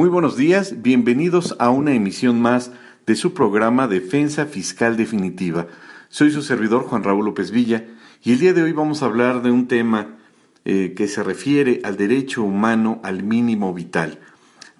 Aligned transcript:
Muy 0.00 0.08
buenos 0.08 0.34
días, 0.34 0.80
bienvenidos 0.80 1.54
a 1.58 1.68
una 1.68 1.92
emisión 1.92 2.40
más 2.40 2.72
de 3.04 3.16
su 3.16 3.34
programa 3.34 3.86
Defensa 3.86 4.46
Fiscal 4.46 4.96
Definitiva. 4.96 5.66
Soy 6.08 6.30
su 6.30 6.40
servidor 6.40 6.84
Juan 6.84 7.04
Raúl 7.04 7.26
López 7.26 7.50
Villa 7.50 7.84
y 8.22 8.32
el 8.32 8.38
día 8.38 8.54
de 8.54 8.62
hoy 8.62 8.72
vamos 8.72 9.02
a 9.02 9.04
hablar 9.04 9.42
de 9.42 9.50
un 9.50 9.68
tema 9.68 10.16
eh, 10.64 10.94
que 10.96 11.06
se 11.06 11.22
refiere 11.22 11.82
al 11.84 11.98
derecho 11.98 12.42
humano 12.42 12.98
al 13.04 13.22
mínimo 13.22 13.74
vital. 13.74 14.20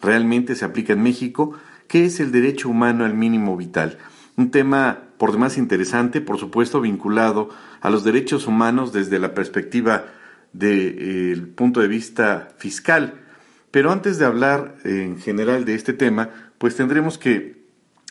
¿Realmente 0.00 0.54
se 0.54 0.64
aplica 0.64 0.94
en 0.94 1.02
México? 1.02 1.52
¿Qué 1.86 2.06
es 2.06 2.18
el 2.18 2.32
derecho 2.32 2.70
humano 2.70 3.04
al 3.04 3.12
mínimo 3.12 3.58
vital? 3.58 3.98
Un 4.38 4.50
tema 4.50 5.00
por 5.18 5.32
demás 5.32 5.58
interesante, 5.58 6.22
por 6.22 6.38
supuesto 6.38 6.80
vinculado 6.80 7.50
a 7.82 7.90
los 7.90 8.04
derechos 8.04 8.46
humanos 8.46 8.94
desde 8.94 9.18
la 9.18 9.34
perspectiva 9.34 10.06
del 10.54 11.48
punto 11.48 11.80
de 11.80 11.88
vista 11.88 12.48
fiscal 12.56 13.26
pero 13.70 13.92
antes 13.92 14.18
de 14.18 14.24
hablar 14.24 14.76
en 14.84 15.18
general 15.18 15.64
de 15.64 15.74
este 15.74 15.92
tema, 15.92 16.30
pues 16.58 16.76
tendremos 16.76 17.18
que 17.18 17.64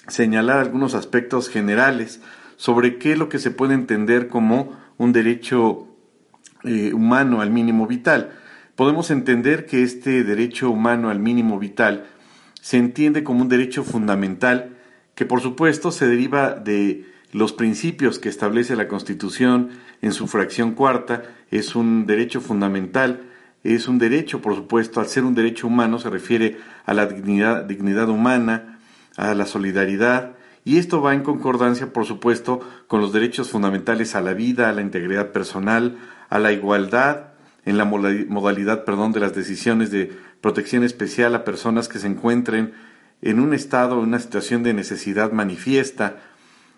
señalar 0.07 0.59
algunos 0.59 0.95
aspectos 0.95 1.49
generales 1.49 2.21
sobre 2.55 2.97
qué 2.97 3.13
es 3.13 3.17
lo 3.17 3.29
que 3.29 3.39
se 3.39 3.51
puede 3.51 3.73
entender 3.73 4.27
como 4.27 4.77
un 4.97 5.13
derecho 5.13 5.87
eh, 6.63 6.93
humano 6.93 7.41
al 7.41 7.51
mínimo 7.51 7.87
vital. 7.87 8.31
Podemos 8.75 9.11
entender 9.11 9.65
que 9.65 9.83
este 9.83 10.23
derecho 10.23 10.69
humano 10.69 11.09
al 11.09 11.19
mínimo 11.19 11.59
vital 11.59 12.07
se 12.61 12.77
entiende 12.77 13.23
como 13.23 13.41
un 13.41 13.49
derecho 13.49 13.83
fundamental 13.83 14.77
que 15.15 15.25
por 15.25 15.41
supuesto 15.41 15.91
se 15.91 16.07
deriva 16.07 16.51
de 16.51 17.05
los 17.31 17.53
principios 17.53 18.19
que 18.19 18.29
establece 18.29 18.75
la 18.75 18.87
Constitución 18.87 19.69
en 20.01 20.13
su 20.13 20.27
fracción 20.27 20.73
cuarta, 20.73 21.23
es 21.51 21.75
un 21.75 22.05
derecho 22.05 22.41
fundamental 22.41 23.28
es 23.63 23.88
un 23.88 23.97
derecho, 23.99 24.41
por 24.41 24.55
supuesto, 24.55 24.99
al 24.99 25.07
ser 25.07 25.23
un 25.23 25.35
derecho 25.35 25.67
humano 25.67 25.99
se 25.99 26.09
refiere 26.09 26.57
a 26.85 26.93
la 26.93 27.05
dignidad, 27.07 27.66
dignidad 27.66 28.09
humana, 28.09 28.79
a 29.17 29.33
la 29.33 29.45
solidaridad, 29.45 30.35
y 30.66 30.77
esto 30.77 31.01
va 31.01 31.13
en 31.13 31.23
concordancia, 31.23 31.91
por 31.91 32.05
supuesto, 32.05 32.59
con 32.88 33.01
los 33.01 33.11
derechos 33.11 33.49
fundamentales 33.49 34.16
a 34.16 34.21
la 34.21 34.33
vida, 34.33 34.69
a 34.69 34.73
la 34.73 34.81
integridad 34.81 35.31
personal, 35.31 35.97
a 36.29 36.39
la 36.39 36.51
igualdad, 36.51 37.29
en 37.66 37.77
la 37.77 37.85
modalidad 37.85 38.85
perdón, 38.85 39.11
de 39.11 39.19
las 39.19 39.35
decisiones 39.35 39.91
de 39.91 40.11
protección 40.41 40.83
especial 40.83 41.35
a 41.35 41.44
personas 41.44 41.88
que 41.88 41.99
se 41.99 42.07
encuentren 42.07 42.73
en 43.21 43.39
un 43.39 43.53
estado, 43.53 43.95
en 43.95 44.07
una 44.07 44.19
situación 44.19 44.63
de 44.63 44.73
necesidad 44.73 45.31
manifiesta. 45.31 46.17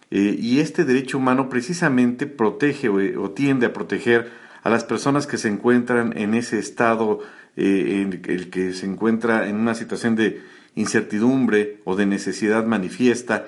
Eh, 0.09 0.35
y 0.37 0.59
este 0.59 0.83
derecho 0.83 1.17
humano 1.17 1.49
precisamente 1.49 2.27
protege 2.27 2.89
o 2.89 3.31
tiende 3.31 3.67
a 3.67 3.73
proteger 3.73 4.31
a 4.63 4.69
las 4.69 4.83
personas 4.83 5.27
que 5.27 5.37
se 5.37 5.47
encuentran 5.47 6.17
en 6.17 6.33
ese 6.33 6.59
estado, 6.59 7.19
eh, 7.55 8.01
en 8.01 8.21
el 8.31 8.49
que 8.49 8.73
se 8.73 8.85
encuentra 8.85 9.47
en 9.47 9.55
una 9.55 9.75
situación 9.75 10.15
de 10.15 10.41
incertidumbre 10.75 11.79
o 11.83 11.95
de 11.95 12.05
necesidad 12.05 12.65
manifiesta 12.65 13.47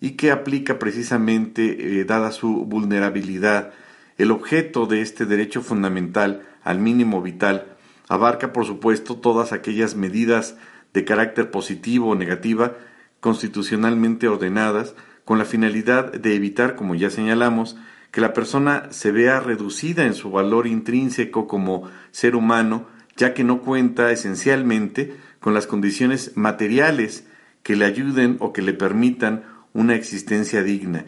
y 0.00 0.12
que 0.12 0.30
aplica 0.30 0.78
precisamente, 0.78 2.00
eh, 2.00 2.04
dada 2.04 2.32
su 2.32 2.64
vulnerabilidad, 2.66 3.72
el 4.18 4.30
objeto 4.30 4.86
de 4.86 5.00
este 5.00 5.26
derecho 5.26 5.62
fundamental 5.62 6.42
al 6.62 6.78
mínimo 6.78 7.22
vital 7.22 7.66
abarca, 8.08 8.52
por 8.52 8.66
supuesto, 8.66 9.16
todas 9.16 9.52
aquellas 9.52 9.96
medidas 9.96 10.56
de 10.92 11.04
carácter 11.04 11.50
positivo 11.50 12.10
o 12.10 12.14
negativa 12.14 12.74
constitucionalmente 13.20 14.28
ordenadas 14.28 14.94
con 15.24 15.38
la 15.38 15.44
finalidad 15.44 16.12
de 16.12 16.34
evitar, 16.34 16.74
como 16.74 16.94
ya 16.94 17.08
señalamos, 17.08 17.76
que 18.12 18.20
la 18.20 18.34
persona 18.34 18.88
se 18.90 19.10
vea 19.10 19.40
reducida 19.40 20.04
en 20.04 20.14
su 20.14 20.30
valor 20.30 20.66
intrínseco 20.66 21.48
como 21.48 21.90
ser 22.12 22.36
humano, 22.36 22.86
ya 23.16 23.34
que 23.34 23.42
no 23.42 23.62
cuenta 23.62 24.12
esencialmente 24.12 25.16
con 25.40 25.54
las 25.54 25.66
condiciones 25.66 26.36
materiales 26.36 27.26
que 27.62 27.74
le 27.74 27.86
ayuden 27.86 28.36
o 28.38 28.52
que 28.52 28.62
le 28.62 28.74
permitan 28.74 29.44
una 29.72 29.94
existencia 29.94 30.62
digna. 30.62 31.06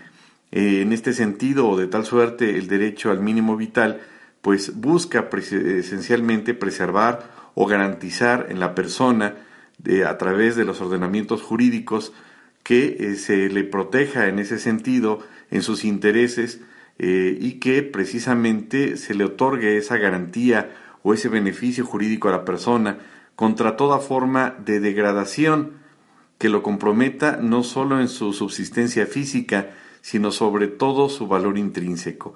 Eh, 0.50 0.80
en 0.80 0.92
este 0.92 1.12
sentido, 1.12 1.68
o 1.68 1.76
de 1.76 1.88
tal 1.88 2.06
suerte, 2.06 2.56
el 2.56 2.68
derecho 2.68 3.10
al 3.10 3.20
mínimo 3.20 3.56
vital, 3.56 4.00
pues 4.40 4.74
busca 4.80 5.28
esencialmente 5.30 6.54
preservar 6.54 7.30
o 7.54 7.66
garantizar 7.66 8.46
en 8.48 8.60
la 8.60 8.74
persona, 8.74 9.36
a 10.06 10.16
través 10.16 10.56
de 10.56 10.64
los 10.64 10.80
ordenamientos 10.80 11.42
jurídicos, 11.42 12.12
que 12.62 12.96
eh, 12.98 13.16
se 13.16 13.50
le 13.50 13.64
proteja 13.64 14.28
en 14.28 14.38
ese 14.38 14.58
sentido, 14.58 15.20
en 15.50 15.62
sus 15.62 15.84
intereses, 15.84 16.60
eh, 16.98 17.36
y 17.40 17.54
que 17.54 17.82
precisamente 17.82 18.96
se 18.96 19.14
le 19.14 19.24
otorgue 19.24 19.76
esa 19.76 19.96
garantía 19.96 20.70
o 21.02 21.14
ese 21.14 21.28
beneficio 21.28 21.84
jurídico 21.84 22.28
a 22.28 22.32
la 22.32 22.44
persona 22.44 22.98
contra 23.36 23.76
toda 23.76 23.98
forma 23.98 24.54
de 24.64 24.80
degradación 24.80 25.72
que 26.38 26.48
lo 26.48 26.62
comprometa 26.62 27.38
no 27.40 27.62
solo 27.62 28.00
en 28.00 28.08
su 28.08 28.32
subsistencia 28.32 29.06
física, 29.06 29.70
sino 30.00 30.30
sobre 30.30 30.68
todo 30.68 31.08
su 31.08 31.26
valor 31.26 31.58
intrínseco. 31.58 32.34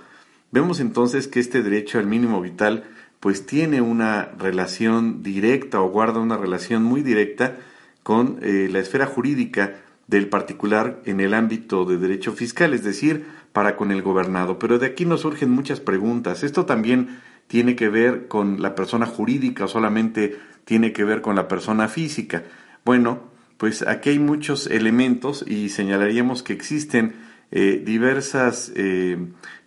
Vemos 0.50 0.80
entonces 0.80 1.28
que 1.28 1.40
este 1.40 1.62
derecho 1.62 1.98
al 1.98 2.06
mínimo 2.06 2.40
vital 2.40 2.84
pues 3.20 3.46
tiene 3.46 3.80
una 3.80 4.30
relación 4.38 5.22
directa 5.22 5.80
o 5.80 5.90
guarda 5.90 6.20
una 6.20 6.36
relación 6.36 6.82
muy 6.82 7.02
directa 7.02 7.56
con 8.02 8.38
eh, 8.42 8.68
la 8.70 8.78
esfera 8.78 9.06
jurídica 9.06 9.76
del 10.06 10.28
particular 10.28 11.02
en 11.04 11.20
el 11.20 11.34
ámbito 11.34 11.84
de 11.84 11.98
derecho 11.98 12.32
fiscal, 12.32 12.72
es 12.72 12.82
decir, 12.82 13.26
para 13.58 13.74
con 13.74 13.90
el 13.90 14.02
gobernado. 14.02 14.56
Pero 14.60 14.78
de 14.78 14.86
aquí 14.86 15.04
nos 15.04 15.22
surgen 15.22 15.50
muchas 15.50 15.80
preguntas. 15.80 16.44
¿Esto 16.44 16.64
también 16.64 17.18
tiene 17.48 17.74
que 17.74 17.88
ver 17.88 18.28
con 18.28 18.62
la 18.62 18.76
persona 18.76 19.04
jurídica 19.04 19.64
o 19.64 19.66
solamente 19.66 20.38
tiene 20.64 20.92
que 20.92 21.02
ver 21.02 21.22
con 21.22 21.34
la 21.34 21.48
persona 21.48 21.88
física? 21.88 22.44
Bueno, 22.84 23.18
pues 23.56 23.82
aquí 23.82 24.10
hay 24.10 24.20
muchos 24.20 24.68
elementos 24.68 25.44
y 25.44 25.70
señalaríamos 25.70 26.44
que 26.44 26.52
existen 26.52 27.16
eh, 27.50 27.82
diversas 27.84 28.70
eh, 28.76 29.18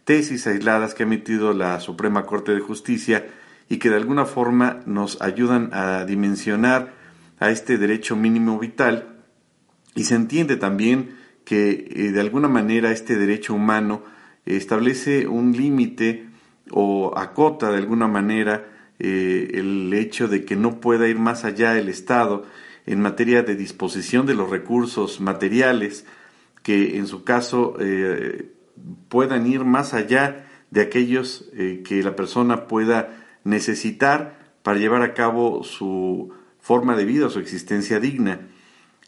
tesis 0.06 0.48
aisladas 0.48 0.94
que 0.94 1.04
ha 1.04 1.06
emitido 1.06 1.52
la 1.52 1.82
Suprema 1.82 2.26
Corte 2.26 2.54
de 2.54 2.62
Justicia 2.62 3.28
y 3.68 3.76
que 3.76 3.90
de 3.90 3.98
alguna 3.98 4.24
forma 4.24 4.80
nos 4.86 5.22
ayudan 5.22 5.70
a 5.74 6.06
dimensionar 6.06 6.94
a 7.42 7.50
este 7.50 7.78
derecho 7.78 8.16
mínimo 8.16 8.58
vital 8.58 9.18
y 9.96 10.06
se 10.06 10.16
entiende 10.16 10.56
también 10.56 11.20
que 11.44 11.88
eh, 11.90 12.12
de 12.12 12.20
alguna 12.20 12.48
manera 12.48 12.92
este 12.92 13.18
derecho 13.18 13.54
humano 13.54 14.04
establece 14.46 15.28
un 15.28 15.54
límite 15.54 16.28
o 16.72 17.18
acota 17.18 17.72
de 17.72 17.78
alguna 17.78 18.08
manera 18.08 18.68
eh, 19.00 19.52
el 19.54 19.94
hecho 19.94 20.28
de 20.28 20.46
que 20.46 20.56
no 20.56 20.80
pueda 20.80 21.08
ir 21.08 21.20
más 21.20 21.44
allá 21.44 21.78
el 21.78 21.90
Estado 21.90 22.46
en 22.86 23.02
materia 23.02 23.44
de 23.44 23.56
disposición 23.56 24.26
de 24.26 24.36
los 24.36 24.50
recursos 24.50 25.20
materiales 25.22 26.06
que 26.64 26.98
en 26.98 27.08
su 27.08 27.24
caso 27.24 27.76
eh, 27.80 28.52
puedan 29.10 29.48
ir 29.48 29.64
más 29.64 29.94
allá 29.94 30.48
de 30.70 30.82
aquellos 30.82 31.52
que 31.84 32.02
la 32.02 32.16
persona 32.16 32.68
pueda 32.68 33.26
necesitar 33.44 34.56
para 34.64 34.80
llevar 34.80 35.02
a 35.02 35.14
cabo 35.14 35.64
su 35.64 36.32
forma 36.62 36.96
de 36.96 37.04
vida, 37.04 37.30
su 37.30 37.40
existencia 37.40 38.00
digna 38.00 38.48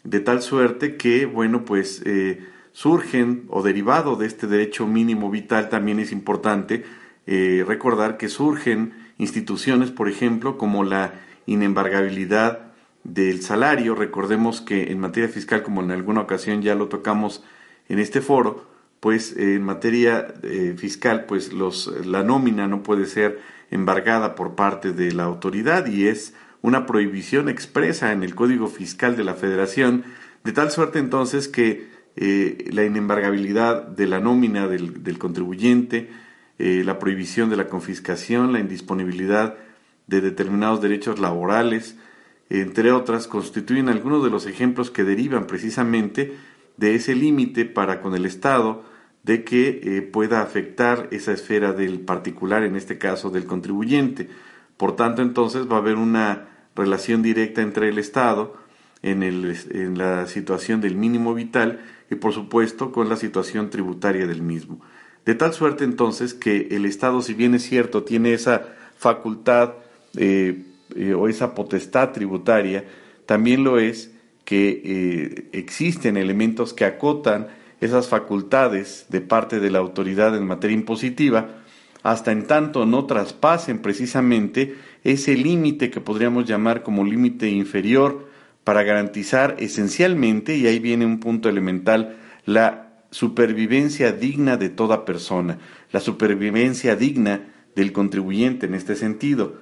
de 0.04 0.20
tal 0.20 0.42
suerte 0.42 0.96
que, 0.96 1.26
bueno, 1.26 1.64
pues 1.64 2.02
eh, 2.04 2.46
surgen 2.72 3.44
o 3.48 3.62
derivado 3.62 4.16
de 4.16 4.26
este 4.26 4.46
derecho 4.46 4.86
mínimo 4.86 5.30
vital 5.30 5.68
también 5.70 5.98
es 5.98 6.12
importante 6.12 6.84
eh, 7.26 7.64
recordar 7.66 8.18
que 8.18 8.28
surgen 8.28 8.92
instituciones, 9.16 9.90
por 9.90 10.08
ejemplo, 10.08 10.58
como 10.58 10.84
la 10.84 11.14
inembargabilidad 11.46 12.72
del 13.02 13.42
salario. 13.42 13.94
Recordemos 13.94 14.60
que 14.60 14.92
en 14.92 15.00
materia 15.00 15.28
fiscal, 15.28 15.62
como 15.62 15.82
en 15.82 15.90
alguna 15.90 16.20
ocasión 16.20 16.62
ya 16.62 16.74
lo 16.74 16.88
tocamos 16.88 17.42
en 17.88 17.98
este 17.98 18.20
foro, 18.20 18.66
pues 19.00 19.36
en 19.36 19.62
materia 19.62 20.34
eh, 20.42 20.74
fiscal, 20.76 21.24
pues 21.26 21.52
los, 21.52 21.92
la 22.06 22.22
nómina 22.22 22.66
no 22.66 22.82
puede 22.82 23.06
ser 23.06 23.40
embargada 23.70 24.34
por 24.34 24.54
parte 24.54 24.92
de 24.92 25.12
la 25.12 25.24
autoridad 25.24 25.86
y 25.86 26.08
es 26.08 26.34
una 26.64 26.86
prohibición 26.86 27.50
expresa 27.50 28.12
en 28.12 28.22
el 28.22 28.34
Código 28.34 28.68
Fiscal 28.68 29.18
de 29.18 29.24
la 29.24 29.34
Federación, 29.34 30.02
de 30.44 30.52
tal 30.52 30.70
suerte 30.70 30.98
entonces 30.98 31.46
que 31.46 31.88
eh, 32.16 32.70
la 32.72 32.84
inembargabilidad 32.84 33.86
de 33.86 34.06
la 34.06 34.18
nómina 34.18 34.66
del, 34.66 35.18
contribuyente, 35.18 36.08
eh, 36.58 36.80
la 36.82 36.98
prohibición 36.98 37.50
de 37.50 37.58
la 37.58 37.66
confiscación, 37.68 38.54
la 38.54 38.60
indisponibilidad 38.60 39.56
de 40.06 40.22
determinados 40.22 40.80
derechos 40.80 41.18
laborales, 41.18 41.98
entre 42.48 42.92
otras, 42.92 43.28
constituyen 43.28 43.90
algunos 43.90 44.24
de 44.24 44.30
los 44.30 44.46
ejemplos 44.46 44.90
que 44.90 45.04
derivan 45.04 45.46
precisamente 45.46 46.32
de 46.78 46.94
ese 46.94 47.14
límite 47.14 47.66
para 47.66 48.00
con 48.00 48.14
el 48.14 48.24
Estado 48.24 48.84
de 49.22 49.44
que 49.44 49.80
eh, 49.82 50.00
pueda 50.00 50.40
afectar 50.40 51.08
esa 51.10 51.32
esfera 51.32 51.74
del 51.74 52.00
particular, 52.00 52.62
en 52.62 52.74
este 52.74 52.96
caso 52.96 53.28
del 53.28 53.44
contribuyente. 53.44 54.30
Por 54.78 54.96
tanto, 54.96 55.20
entonces 55.20 55.70
va 55.70 55.76
a 55.76 55.80
haber 55.80 55.96
una 55.96 56.53
relación 56.74 57.22
directa 57.22 57.62
entre 57.62 57.88
el 57.88 57.98
Estado 57.98 58.56
en, 59.02 59.22
el, 59.22 59.56
en 59.70 59.98
la 59.98 60.26
situación 60.26 60.80
del 60.80 60.96
mínimo 60.96 61.34
vital 61.34 61.80
y 62.10 62.16
por 62.16 62.32
supuesto 62.32 62.92
con 62.92 63.08
la 63.08 63.16
situación 63.16 63.70
tributaria 63.70 64.26
del 64.26 64.42
mismo. 64.42 64.80
De 65.24 65.34
tal 65.34 65.52
suerte 65.52 65.84
entonces 65.84 66.34
que 66.34 66.68
el 66.70 66.84
Estado, 66.84 67.22
si 67.22 67.34
bien 67.34 67.54
es 67.54 67.62
cierto, 67.62 68.02
tiene 68.02 68.34
esa 68.34 68.74
facultad 68.96 69.74
eh, 70.16 70.64
eh, 70.96 71.14
o 71.14 71.28
esa 71.28 71.54
potestad 71.54 72.12
tributaria 72.12 72.84
también 73.26 73.64
lo 73.64 73.78
es 73.78 74.12
que 74.44 74.82
eh, 74.84 75.48
existen 75.52 76.16
elementos 76.16 76.74
que 76.74 76.84
acotan 76.84 77.48
esas 77.80 78.08
facultades 78.08 79.06
de 79.08 79.20
parte 79.20 79.60
de 79.60 79.70
la 79.70 79.78
autoridad 79.78 80.36
en 80.36 80.46
materia 80.46 80.74
impositiva, 80.74 81.62
hasta 82.02 82.32
en 82.32 82.46
tanto 82.46 82.84
no 82.84 83.06
traspasen 83.06 83.80
precisamente 83.80 84.74
ese 85.04 85.36
límite 85.36 85.90
que 85.90 86.00
podríamos 86.00 86.46
llamar 86.46 86.82
como 86.82 87.04
límite 87.04 87.48
inferior 87.50 88.28
para 88.64 88.82
garantizar 88.82 89.56
esencialmente, 89.58 90.56
y 90.56 90.66
ahí 90.66 90.78
viene 90.78 91.04
un 91.04 91.20
punto 91.20 91.48
elemental, 91.50 92.16
la 92.46 93.04
supervivencia 93.10 94.12
digna 94.12 94.56
de 94.56 94.70
toda 94.70 95.04
persona, 95.04 95.58
la 95.92 96.00
supervivencia 96.00 96.96
digna 96.96 97.52
del 97.76 97.92
contribuyente 97.92 98.66
en 98.66 98.74
este 98.74 98.96
sentido. 98.96 99.60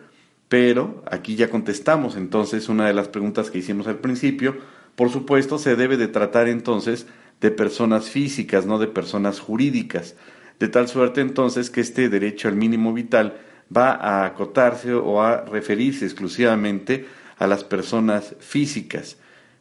Pero 0.48 1.02
aquí 1.10 1.34
ya 1.34 1.50
contestamos 1.50 2.16
entonces 2.16 2.68
una 2.68 2.86
de 2.86 2.94
las 2.94 3.08
preguntas 3.08 3.50
que 3.50 3.58
hicimos 3.58 3.86
al 3.88 3.98
principio. 3.98 4.56
Por 4.94 5.10
supuesto, 5.10 5.58
se 5.58 5.76
debe 5.76 5.96
de 5.96 6.08
tratar 6.08 6.48
entonces 6.48 7.06
de 7.40 7.50
personas 7.50 8.08
físicas, 8.08 8.66
no 8.66 8.78
de 8.78 8.86
personas 8.86 9.40
jurídicas. 9.40 10.14
De 10.60 10.68
tal 10.68 10.88
suerte 10.88 11.20
entonces 11.20 11.70
que 11.70 11.80
este 11.80 12.08
derecho 12.08 12.48
al 12.48 12.56
mínimo 12.56 12.92
vital 12.92 13.38
va 13.74 13.92
a 13.92 14.24
acotarse 14.26 14.92
o 14.92 15.22
a 15.22 15.44
referirse 15.44 16.04
exclusivamente 16.04 17.06
a 17.38 17.46
las 17.46 17.64
personas 17.64 18.36
físicas, 18.40 19.16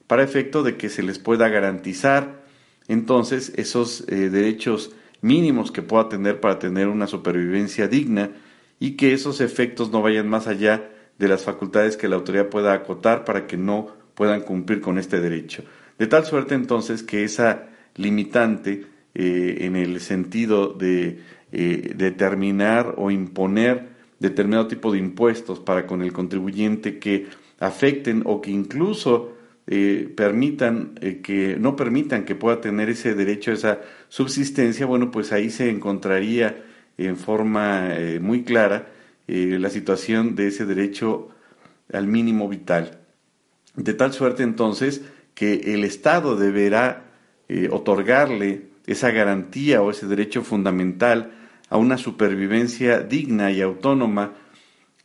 para 0.08 0.24
efecto 0.24 0.64
de 0.64 0.78
que 0.78 0.90
se 0.90 1.04
les 1.04 1.20
pueda 1.20 1.48
garantizar 1.50 2.42
entonces 2.88 3.54
esos 3.56 4.06
eh, 4.10 4.30
derechos 4.30 4.92
mínimos 5.22 5.72
que 5.72 5.82
pueda 5.82 6.10
tener 6.10 6.40
para 6.40 6.60
tener 6.60 6.88
una 6.88 7.08
supervivencia 7.08 7.88
digna 7.88 8.32
y 8.80 8.98
que 8.98 9.14
esos 9.14 9.40
efectos 9.42 9.92
no 9.92 10.02
vayan 10.02 10.28
más 10.28 10.48
allá 10.48 10.90
de 11.18 11.28
las 11.28 11.44
facultades 11.44 11.98
que 11.98 12.08
la 12.08 12.16
autoridad 12.16 12.50
pueda 12.50 12.74
acotar 12.74 13.24
para 13.24 13.46
que 13.48 13.56
no 13.56 13.88
puedan 14.16 14.42
cumplir 14.42 14.82
con 14.82 14.98
este 14.98 15.22
derecho. 15.22 15.64
De 15.98 16.08
tal 16.08 16.26
suerte 16.26 16.56
entonces 16.56 17.04
que 17.04 17.24
esa 17.24 17.70
limitante 17.96 18.86
eh, 19.14 19.58
en 19.62 19.76
el 19.76 20.00
sentido 20.02 20.74
de 20.74 21.20
eh, 21.52 21.94
determinar 21.96 22.96
o 22.98 23.12
imponer 23.12 23.91
determinado 24.22 24.68
tipo 24.68 24.92
de 24.92 25.00
impuestos 25.00 25.60
para 25.60 25.88
con 25.88 26.02
el 26.02 26.14
contribuyente 26.14 27.00
que 27.00 27.28
afecten 27.60 28.22
o 28.26 28.40
que 28.40 28.52
incluso 28.52 29.34
eh, 29.68 30.12
permitan 30.16 30.96
que 31.24 31.58
no 31.60 31.76
permitan 31.76 32.24
que 32.24 32.36
pueda 32.36 32.62
tener 32.62 32.90
ese 32.90 33.16
derecho 33.16 33.52
a 33.52 33.56
esa 33.56 33.82
subsistencia, 34.10 34.86
bueno, 34.86 35.12
pues 35.12 35.32
ahí 35.32 35.50
se 35.50 35.70
encontraría 35.70 36.64
en 36.98 37.18
forma 37.18 37.90
muy 38.20 38.44
clara 38.44 38.90
la 39.28 39.70
situación 39.70 40.36
de 40.36 40.48
ese 40.48 40.66
derecho 40.66 41.30
al 41.92 42.06
mínimo 42.06 42.50
vital. 42.50 43.00
De 43.76 43.94
tal 43.94 44.14
suerte 44.14 44.44
entonces 44.44 45.02
que 45.34 45.74
el 45.74 45.84
Estado 45.84 46.36
deberá 46.36 47.06
otorgarle 47.72 48.72
esa 48.86 49.12
garantía 49.12 49.82
o 49.82 49.92
ese 49.92 50.08
derecho 50.08 50.44
fundamental 50.44 51.32
a 51.72 51.78
una 51.78 51.98
supervivencia 51.98 53.00
digna 53.00 53.50
y 53.50 53.62
autónoma, 53.62 54.34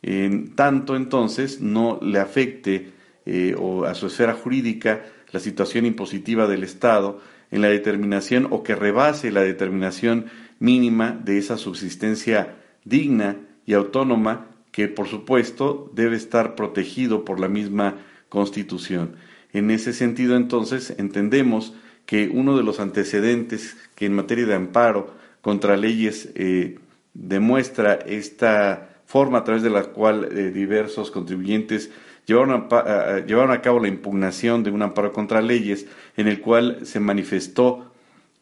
en 0.03 0.53
tanto 0.53 0.97
entonces 0.97 1.61
no 1.61 1.97
le 2.01 2.19
afecte 2.19 2.91
eh, 3.25 3.55
o 3.57 3.85
a 3.85 3.95
su 3.95 4.07
esfera 4.07 4.33
jurídica 4.33 5.05
la 5.31 5.39
situación 5.39 5.85
impositiva 5.85 6.45
del 6.45 6.63
Estado 6.63 7.21
en 7.51 7.61
la 7.61 7.69
determinación 7.69 8.47
o 8.51 8.63
que 8.63 8.75
rebase 8.75 9.31
la 9.31 9.41
determinación 9.41 10.25
mínima 10.59 11.17
de 11.23 11.37
esa 11.37 11.57
subsistencia 11.57 12.57
digna 12.83 13.37
y 13.65 13.73
autónoma 13.73 14.47
que 14.71 14.89
por 14.89 15.07
supuesto 15.07 15.89
debe 15.95 16.17
estar 16.17 16.55
protegido 16.55 17.23
por 17.23 17.39
la 17.39 17.47
misma 17.47 17.95
Constitución. 18.27 19.15
En 19.53 19.71
ese 19.71 19.93
sentido 19.93 20.35
entonces 20.35 20.93
entendemos 20.97 21.73
que 22.05 22.27
uno 22.27 22.57
de 22.57 22.63
los 22.63 22.81
antecedentes 22.81 23.77
que 23.95 24.05
en 24.05 24.15
materia 24.15 24.45
de 24.45 24.55
amparo 24.55 25.15
contra 25.47 25.77
leyes 25.77 26.27
eh, 26.35 26.77
demuestra 27.13 27.93
esta 27.93 28.89
forma 29.05 29.37
a 29.37 29.43
través 29.45 29.63
de 29.63 29.69
la 29.69 29.83
cual 29.83 30.27
eh, 30.29 30.51
diversos 30.51 31.09
contribuyentes 31.09 31.89
llevaron 32.25 32.67
a, 32.69 33.19
llevaron 33.25 33.51
a 33.51 33.61
cabo 33.61 33.79
la 33.79 33.87
impugnación 33.87 34.61
de 34.63 34.71
un 34.71 34.81
amparo 34.81 35.13
contra 35.13 35.41
leyes 35.41 35.87
en 36.17 36.27
el 36.27 36.41
cual 36.41 36.79
se 36.85 36.99
manifestó 36.99 37.93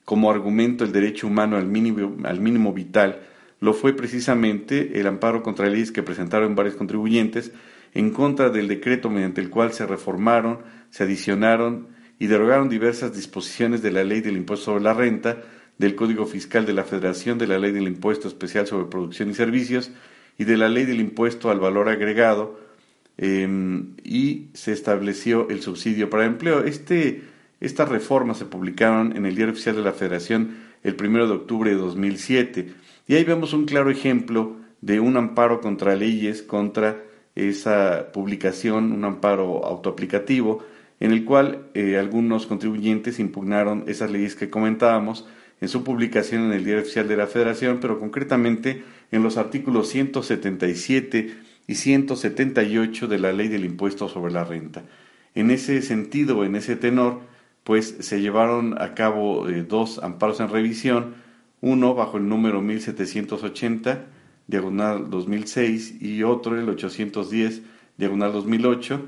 como 0.04 0.32
argumento 0.32 0.84
el 0.84 0.92
derecho 0.92 1.28
humano 1.28 1.58
al 1.58 1.68
mínimo, 1.68 2.26
al 2.26 2.42
mínimo 2.42 2.74
vital, 2.74 3.22
lo 3.60 3.76
fue 3.76 3.94
precisamente 3.94 5.00
el 5.00 5.06
amparo 5.06 5.44
contra 5.44 5.70
leyes 5.70 5.92
que 5.92 6.02
presentaron 6.02 6.56
varios 6.56 6.74
contribuyentes 6.74 7.52
en 7.94 8.10
contra 8.10 8.50
del 8.50 8.68
decreto 8.68 9.12
mediante 9.12 9.42
el 9.42 9.52
cual 9.52 9.74
se 9.74 9.86
reformaron, 9.86 10.62
se 10.90 11.04
adicionaron 11.04 11.86
y 12.18 12.26
derogaron 12.26 12.68
diversas 12.68 13.14
disposiciones 13.14 13.84
de 13.84 13.92
la 13.92 14.04
Ley 14.04 14.22
del 14.22 14.38
Impuesto 14.38 14.66
sobre 14.66 14.84
la 14.84 14.96
Renta, 14.96 15.38
del 15.78 15.96
Código 15.96 16.26
Fiscal 16.26 16.66
de 16.66 16.74
la 16.74 16.84
Federación, 16.84 17.38
de 17.38 17.48
la 17.48 17.60
Ley 17.60 17.72
del 17.72 17.88
Impuesto 17.88 18.28
Especial 18.28 18.68
sobre 18.68 18.86
Producción 18.86 19.30
y 19.30 19.34
Servicios 19.34 19.92
y 20.38 20.46
de 20.46 20.58
la 20.58 20.70
Ley 20.70 20.86
del 20.86 21.00
Impuesto 21.00 21.50
al 21.50 21.60
Valor 21.60 21.90
Agregado 21.90 22.60
em, 23.18 23.96
y 24.04 24.48
se 24.54 24.72
estableció 24.72 25.50
el 25.50 25.62
subsidio 25.62 26.10
para 26.10 26.26
empleo. 26.26 26.64
Este, 26.64 27.24
estas 27.60 27.90
reformas 27.90 28.38
se 28.38 28.46
publicaron 28.46 29.16
en 29.16 29.26
el 29.26 29.36
Diario 29.36 29.54
Oficial 29.54 29.76
de 29.76 29.84
la 29.84 29.94
Federación 29.94 30.58
el 30.84 30.96
1 31.00 31.28
de 31.28 31.34
octubre 31.34 31.70
de 31.72 31.78
2007 31.78 32.74
y 33.08 33.16
ahí 33.16 33.24
vemos 33.24 33.54
un 33.54 33.66
claro 33.66 33.90
ejemplo 33.90 34.56
de 34.82 35.00
un 35.00 35.18
amparo 35.18 35.62
contra 35.62 35.96
leyes, 35.96 36.42
contra 36.42 37.04
esa 37.36 38.12
publicación, 38.14 38.92
un 38.92 39.04
amparo 39.04 39.66
autoaplicativo, 39.66 40.64
en 41.00 41.12
el 41.12 41.26
cual 41.26 41.68
eh, 41.74 41.98
algunos 41.98 42.46
contribuyentes 42.48 43.20
impugnaron 43.20 43.84
esas 43.88 44.10
leyes 44.10 44.36
que 44.36 44.50
comentábamos 44.50 45.28
en 45.66 45.70
su 45.70 45.84
publicación 45.84 46.44
en 46.44 46.54
el 46.54 46.64
Diario 46.64 46.84
Oficial 46.84 47.08
de 47.08 47.18
la 47.18 47.26
Federación, 47.26 47.80
pero 47.82 48.00
concretamente 48.00 48.84
en 49.12 49.24
los 49.24 49.36
artículos 49.36 49.90
177 49.90 51.38
y 51.66 51.74
178 51.74 53.08
de 53.08 53.18
la 53.18 53.34
Ley 53.34 53.48
del 53.48 53.66
Impuesto 53.66 54.08
sobre 54.08 54.32
la 54.32 54.44
Renta. 54.44 54.84
En 55.34 55.50
ese 55.50 55.82
sentido, 55.82 56.46
en 56.46 56.56
ese 56.56 56.76
tenor, 56.76 57.22
pues 57.64 57.96
se 58.02 58.22
llevaron 58.22 58.80
a 58.80 58.94
cabo 58.94 59.50
eh, 59.50 59.64
dos 59.64 59.98
amparos 60.04 60.40
en 60.40 60.50
revisión, 60.50 61.16
uno 61.62 61.96
bajo 61.96 62.18
el 62.18 62.30
número 62.30 62.62
1780, 62.62 64.06
diagonal 64.46 65.10
2006, 65.10 66.00
y 66.00 66.22
otro 66.22 66.60
el 66.60 66.70
810, 66.70 67.64
diagonal 67.98 68.34
2008, 68.34 69.04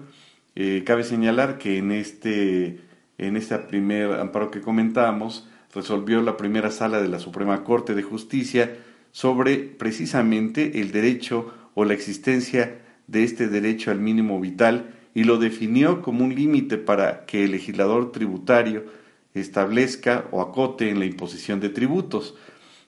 eh, 0.56 0.84
cabe 0.88 1.04
señalar 1.04 1.60
que 1.60 1.78
en 1.78 1.92
este, 1.92 2.80
en 3.20 3.38
este 3.38 3.60
primer 3.60 4.14
amparo 4.14 4.50
que 4.50 4.62
comentamos, 4.62 5.48
resolvió 5.74 6.22
la 6.22 6.38
primera 6.38 6.72
sala 6.72 7.02
de 7.02 7.08
la 7.08 7.20
Suprema 7.20 7.64
Corte 7.64 7.94
de 7.94 8.04
Justicia 8.04 8.78
sobre 9.12 9.58
precisamente 9.58 10.80
el 10.80 10.92
derecho 10.92 11.54
o 11.74 11.86
la 11.86 11.94
existencia 11.94 12.80
de 13.08 13.24
este 13.24 13.48
derecho 13.48 13.92
al 13.92 14.00
mínimo 14.00 14.40
vital 14.40 14.94
y 15.14 15.24
lo 15.24 15.38
definió 15.38 16.02
como 16.02 16.24
un 16.24 16.36
límite 16.36 16.78
para 16.78 17.26
que 17.26 17.44
el 17.44 17.52
legislador 17.52 18.12
tributario 18.12 18.86
establezca 19.34 20.26
o 20.32 20.42
acote 20.42 20.90
en 20.90 21.00
la 21.00 21.06
imposición 21.06 21.60
de 21.60 21.70
tributos. 21.70 22.36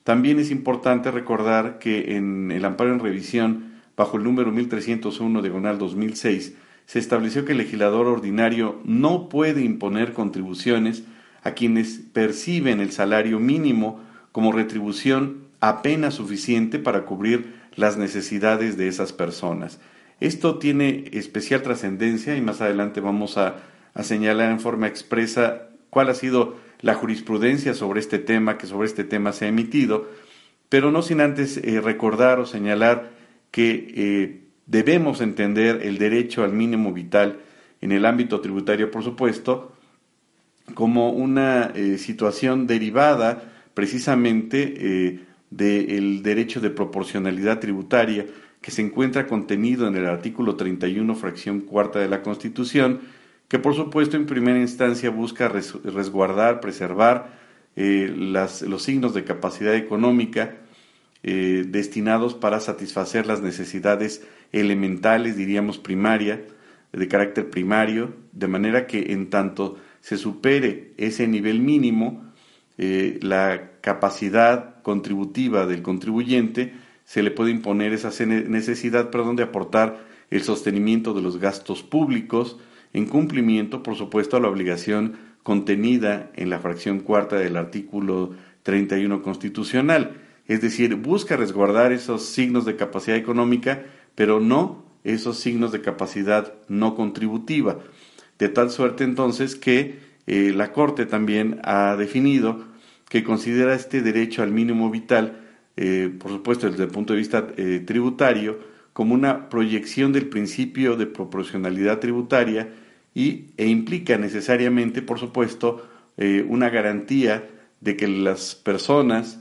También 0.04 0.40
es 0.40 0.52
importante 0.52 1.12
recordar 1.12 1.80
que 1.80 2.16
en 2.16 2.52
el 2.52 2.66
amparo 2.66 2.94
en 2.94 3.00
revisión, 3.00 3.74
bajo 3.96 4.18
el 4.18 4.24
número 4.24 4.52
1301 4.52 5.42
diagonal 5.42 5.78
2006, 5.78 6.56
se 6.86 7.00
estableció 7.00 7.46
que 7.46 7.52
el 7.52 7.60
legislador 7.60 8.08
ordinario 8.08 8.80
no 8.84 9.30
puede 9.30 9.64
imponer 9.64 10.14
contribuciones 10.14 11.04
a 11.44 11.52
quienes 11.52 12.02
perciben 12.14 12.80
el 12.80 12.92
salario 12.92 13.40
mínimo 13.40 14.02
como 14.32 14.52
retribución 14.52 15.50
apenas 15.60 16.16
suficiente 16.16 16.80
para 16.80 17.06
cubrir 17.06 17.56
las 17.76 17.98
necesidades 17.98 18.78
de 18.78 18.88
esas 18.88 19.14
personas. 19.14 19.80
Esto 20.20 20.58
tiene 20.58 21.06
especial 21.14 21.62
trascendencia 21.62 22.36
y 22.36 22.42
más 22.42 22.62
adelante 22.62 23.00
vamos 23.00 23.38
a, 23.38 23.64
señalar 24.02 24.52
en 24.52 24.62
forma 24.62 24.88
expresa 24.88 25.68
cuál 25.90 26.10
ha 26.10 26.14
sido 26.14 26.56
la 26.80 26.94
jurisprudencia 26.94 27.74
sobre 27.74 28.00
este 28.00 28.18
tema, 28.18 28.58
que 28.58 28.68
sobre 28.68 28.88
este 28.88 29.04
tema 29.04 29.34
se 29.34 29.46
ha 29.46 29.50
emitido, 29.50 30.08
pero 30.70 30.92
no 30.92 31.02
sin 31.02 31.20
antes 31.20 31.58
eh, 31.58 31.82
recordar 31.82 32.40
o 32.40 32.46
señalar 32.46 33.12
que 33.52 33.94
eh, 33.96 34.42
debemos 34.68 35.20
entender 35.20 35.82
el 35.84 35.98
derecho 35.98 36.44
al 36.46 36.54
mínimo 36.54 36.94
vital 36.94 37.40
en 37.82 37.92
el 37.92 38.06
ámbito 38.06 38.40
tributario, 38.40 38.90
por 38.90 39.04
supuesto, 39.04 39.74
como 40.74 41.12
una 41.12 41.72
eh, 41.76 41.98
situación 41.98 42.68
derivada 42.68 43.44
precisamente 43.74 44.74
eh, 44.78 45.20
del 45.50 46.22
derecho 46.24 46.60
de 46.62 46.70
proporcionalidad 46.70 47.60
tributaria 47.60 48.26
que 48.62 48.72
se 48.72 48.82
encuentra 48.82 49.28
contenido 49.28 49.88
en 49.88 49.96
el 49.96 50.06
artículo 50.06 50.56
31, 50.56 51.16
fracción 51.16 51.62
cuarta 51.62 52.00
de 52.00 52.10
la 52.10 52.22
Constitución, 52.22 53.02
que 53.48 53.58
por 53.58 53.76
supuesto 53.76 54.18
en 54.18 54.26
primera 54.26 54.60
instancia 54.60 55.10
busca 55.10 55.48
resguardar, 55.48 56.60
preservar 56.60 57.40
eh, 57.76 58.14
los 58.16 58.84
signos 58.84 59.14
de 59.14 59.24
capacidad 59.24 59.76
económica 59.76 60.56
destinados 61.22 62.34
para 62.34 62.62
satisfacer 62.62 63.28
las 63.28 63.42
necesidades 63.42 64.26
elementales, 64.54 65.36
diríamos 65.36 65.78
primaria, 65.78 66.42
de 66.92 67.08
carácter 67.08 67.50
primario, 67.50 68.14
de 68.32 68.48
manera 68.48 68.88
que 68.88 69.12
en 69.12 69.30
tanto 69.30 69.78
se 70.02 70.18
supere 70.18 70.94
ese 70.98 71.28
nivel 71.28 71.60
mínimo, 71.60 72.24
eh, 72.78 73.20
la 73.22 73.72
capacidad 73.82 74.82
contributiva 74.84 75.66
del 75.66 75.82
contribuyente 75.82 76.74
se 77.06 77.24
le 77.24 77.32
puede 77.32 77.52
imponer 77.52 77.92
esa 77.94 78.10
necesidad 78.26 79.10
perdón, 79.10 79.36
de 79.36 79.44
aportar 79.44 80.06
el 80.30 80.44
sostenimiento 80.44 81.14
de 81.14 81.22
los 81.22 81.38
gastos 81.38 81.82
públicos 81.82 82.58
en 82.94 83.06
cumplimiento, 83.06 83.84
por 83.84 83.96
supuesto, 83.96 84.38
a 84.38 84.40
la 84.40 84.48
obligación 84.48 85.18
contenida 85.44 86.32
en 86.36 86.50
la 86.50 86.60
fracción 86.60 87.00
cuarta 87.00 87.36
del 87.38 87.58
artículo 87.58 88.36
31 88.64 89.22
constitucional. 89.22 90.18
Es 90.48 90.62
decir, 90.62 90.96
busca 90.96 91.38
resguardar 91.38 91.92
esos 91.92 92.26
signos 92.26 92.66
de 92.66 92.76
capacidad 92.76 93.18
económica, 93.18 93.84
pero 94.16 94.40
no 94.40 94.84
esos 95.04 95.38
signos 95.38 95.72
de 95.72 95.82
capacidad 95.82 96.54
no 96.68 96.96
contributiva. 96.96 97.80
De 98.40 98.48
tal 98.48 98.72
suerte 98.72 99.04
entonces 99.04 99.56
que 99.56 100.00
eh, 100.26 100.54
la 100.56 100.72
Corte 100.72 101.06
también 101.06 101.60
ha 101.64 101.98
definido 101.98 102.64
que 103.10 103.24
considera 103.24 103.76
este 103.76 104.02
derecho 104.02 104.42
al 104.42 104.52
mínimo 104.52 104.90
vital, 104.90 105.42
eh, 105.76 106.10
por 106.18 106.32
supuesto 106.32 106.70
desde 106.70 106.84
el 106.84 106.90
punto 106.90 107.14
de 107.14 107.20
vista 107.20 107.48
eh, 107.58 107.84
tributario, 107.86 108.58
como 108.94 109.14
una 109.14 109.50
proyección 109.50 110.14
del 110.14 110.28
principio 110.28 110.96
de 110.96 111.06
proporcionalidad 111.06 112.00
tributaria 112.00 112.70
y, 113.14 113.48
e 113.58 113.68
implica 113.68 114.18
necesariamente, 114.18 115.02
por 115.02 115.20
supuesto, 115.20 115.86
una 116.50 116.70
garantía 116.70 117.48
de 117.80 117.96
que 117.96 118.06
las 118.10 118.54
personas 118.54 119.40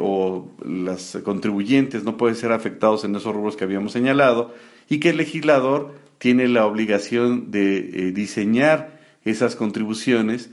o 0.00 0.50
los 0.64 1.18
contribuyentes 1.22 2.02
no 2.02 2.16
pueden 2.16 2.34
ser 2.34 2.50
afectados 2.50 3.04
en 3.04 3.14
esos 3.14 3.32
rubros 3.32 3.56
que 3.56 3.62
habíamos 3.62 3.92
señalado 3.92 4.52
y 4.88 4.98
que 4.98 5.10
el 5.10 5.18
legislador 5.18 5.94
tiene 6.24 6.48
la 6.48 6.64
obligación 6.64 7.50
de 7.50 8.10
diseñar 8.12 8.98
esas 9.26 9.56
contribuciones 9.56 10.48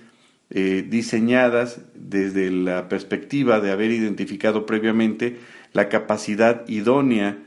eh, 0.49 0.85
diseñadas 0.85 1.79
desde 1.95 2.51
la 2.51 2.89
perspectiva 2.89 3.61
de 3.61 3.71
haber 3.71 3.91
identificado 3.91 4.65
previamente 4.65 5.37
la 5.71 5.87
capacidad 5.87 6.67
idónea 6.67 7.37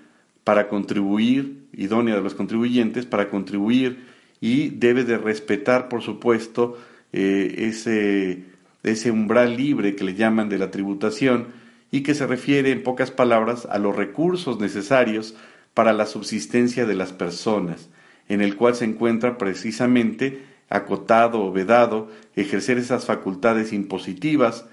para 0.42 0.68
contribuir, 0.68 1.66
idónea 1.74 2.14
de 2.14 2.22
los 2.22 2.32
contribuyentes 2.32 3.04
para 3.04 3.28
contribuir 3.28 4.06
y 4.40 4.70
debe 4.70 5.04
de 5.04 5.18
respetar, 5.18 5.90
por 5.90 6.00
supuesto, 6.00 6.78
eh, 7.12 7.56
ese, 7.58 8.44
ese 8.84 9.10
umbral 9.10 9.54
libre 9.54 9.96
que 9.96 10.04
le 10.04 10.14
llaman 10.14 10.48
de 10.48 10.56
la 10.56 10.70
tributación 10.70 11.48
y 11.90 12.00
que 12.00 12.14
se 12.14 12.26
refiere, 12.26 12.72
en 12.72 12.84
pocas 12.84 13.10
palabras, 13.10 13.68
a 13.70 13.78
los 13.78 13.94
recursos 13.94 14.58
necesarios 14.60 15.34
para 15.74 15.92
la 15.92 16.06
subsistencia 16.06 16.86
de 16.86 16.94
las 16.94 17.12
personas, 17.12 17.90
en 18.28 18.40
el 18.40 18.56
cual 18.56 18.74
se 18.74 18.84
encuentra 18.84 19.38
precisamente 19.38 20.42
acotado 20.68 21.42
o 21.42 21.52
vedado 21.52 22.10
ejercer 22.36 22.78
esas 22.78 23.04
facultades 23.04 23.72
impositivas 23.72 24.66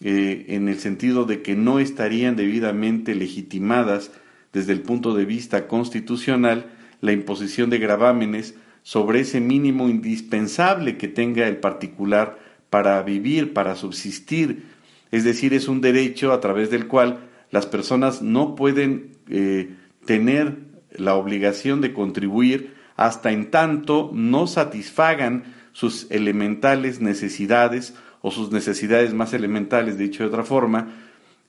eh, 0.00 0.46
en 0.48 0.68
el 0.68 0.78
sentido 0.78 1.24
de 1.24 1.42
que 1.42 1.54
no 1.54 1.78
estarían 1.78 2.36
debidamente 2.36 3.14
legitimadas 3.14 4.10
desde 4.52 4.72
el 4.72 4.80
punto 4.80 5.14
de 5.14 5.24
vista 5.24 5.66
constitucional 5.66 6.66
la 7.00 7.12
imposición 7.12 7.70
de 7.70 7.78
gravámenes 7.78 8.54
sobre 8.82 9.20
ese 9.20 9.40
mínimo 9.40 9.88
indispensable 9.88 10.96
que 10.96 11.08
tenga 11.08 11.48
el 11.48 11.56
particular 11.56 12.38
para 12.70 13.02
vivir, 13.02 13.52
para 13.52 13.76
subsistir. 13.76 14.64
Es 15.10 15.24
decir, 15.24 15.54
es 15.54 15.68
un 15.68 15.80
derecho 15.80 16.32
a 16.32 16.40
través 16.40 16.70
del 16.70 16.86
cual 16.86 17.30
las 17.50 17.66
personas 17.66 18.20
no 18.20 18.54
pueden 18.54 19.12
eh, 19.28 19.70
tener 20.04 20.58
la 20.90 21.14
obligación 21.14 21.80
de 21.80 21.92
contribuir 21.92 22.74
hasta 22.96 23.32
en 23.32 23.50
tanto 23.50 24.10
no 24.12 24.46
satisfagan 24.46 25.44
sus 25.72 26.10
elementales 26.10 27.00
necesidades 27.00 27.94
o 28.22 28.30
sus 28.30 28.52
necesidades 28.52 29.12
más 29.12 29.34
elementales, 29.34 29.98
dicho 29.98 30.22
de 30.22 30.28
otra 30.28 30.44
forma, 30.44 30.88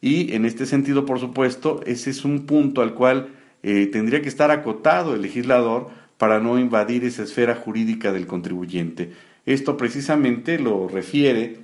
y 0.01 0.33
en 0.33 0.45
este 0.45 0.65
sentido, 0.65 1.05
por 1.05 1.19
supuesto, 1.19 1.81
ese 1.85 2.09
es 2.09 2.25
un 2.25 2.45
punto 2.45 2.81
al 2.81 2.93
cual 2.93 3.29
eh, 3.63 3.87
tendría 3.87 4.21
que 4.21 4.29
estar 4.29 4.51
acotado 4.51 5.15
el 5.15 5.21
legislador 5.21 5.89
para 6.17 6.39
no 6.39 6.59
invadir 6.59 7.03
esa 7.03 7.23
esfera 7.23 7.55
jurídica 7.55 8.11
del 8.11 8.27
contribuyente. 8.27 9.13
Esto 9.45 9.77
precisamente 9.77 10.59
lo 10.59 10.87
refiere, 10.87 11.59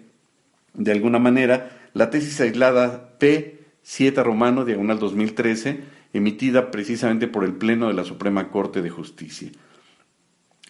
de 0.73 0.91
alguna 0.91 1.19
manera, 1.19 1.77
la 1.93 2.09
tesis 2.09 2.39
aislada 2.41 3.17
P7 3.19 4.23
Romano, 4.23 4.65
diagonal 4.65 4.99
2013, 4.99 5.81
emitida 6.13 6.71
precisamente 6.71 7.27
por 7.27 7.43
el 7.43 7.53
Pleno 7.53 7.87
de 7.87 7.93
la 7.93 8.03
Suprema 8.03 8.49
Corte 8.49 8.81
de 8.81 8.89
Justicia. 8.89 9.51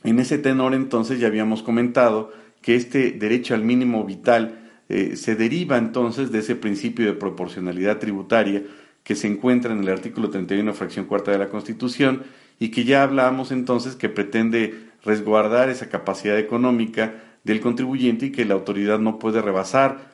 En 0.03 0.19
ese 0.19 0.37
tenor 0.37 0.73
entonces 0.73 1.19
ya 1.19 1.27
habíamos 1.27 1.63
comentado 1.63 2.31
que 2.61 2.75
este 2.75 3.11
derecho 3.11 3.53
al 3.53 3.63
mínimo 3.63 4.03
vital 4.05 4.69
eh, 4.89 5.15
se 5.15 5.35
deriva 5.35 5.77
entonces 5.77 6.31
de 6.31 6.39
ese 6.39 6.55
principio 6.55 7.05
de 7.05 7.13
proporcionalidad 7.13 7.99
tributaria 7.99 8.63
que 9.03 9.15
se 9.15 9.27
encuentra 9.27 9.73
en 9.73 9.79
el 9.79 9.89
artículo 9.89 10.29
31, 10.29 10.73
fracción 10.73 11.05
cuarta 11.05 11.31
de 11.31 11.39
la 11.39 11.49
Constitución, 11.49 12.23
y 12.59 12.69
que 12.69 12.83
ya 12.83 13.01
hablábamos 13.01 13.51
entonces 13.51 13.95
que 13.95 14.09
pretende 14.09 14.89
resguardar 15.03 15.69
esa 15.69 15.89
capacidad 15.89 16.37
económica 16.37 17.15
del 17.43 17.59
contribuyente 17.59 18.27
y 18.27 18.31
que 18.31 18.45
la 18.45 18.53
autoridad 18.53 18.99
no 18.99 19.17
puede 19.17 19.41
rebasar 19.41 20.11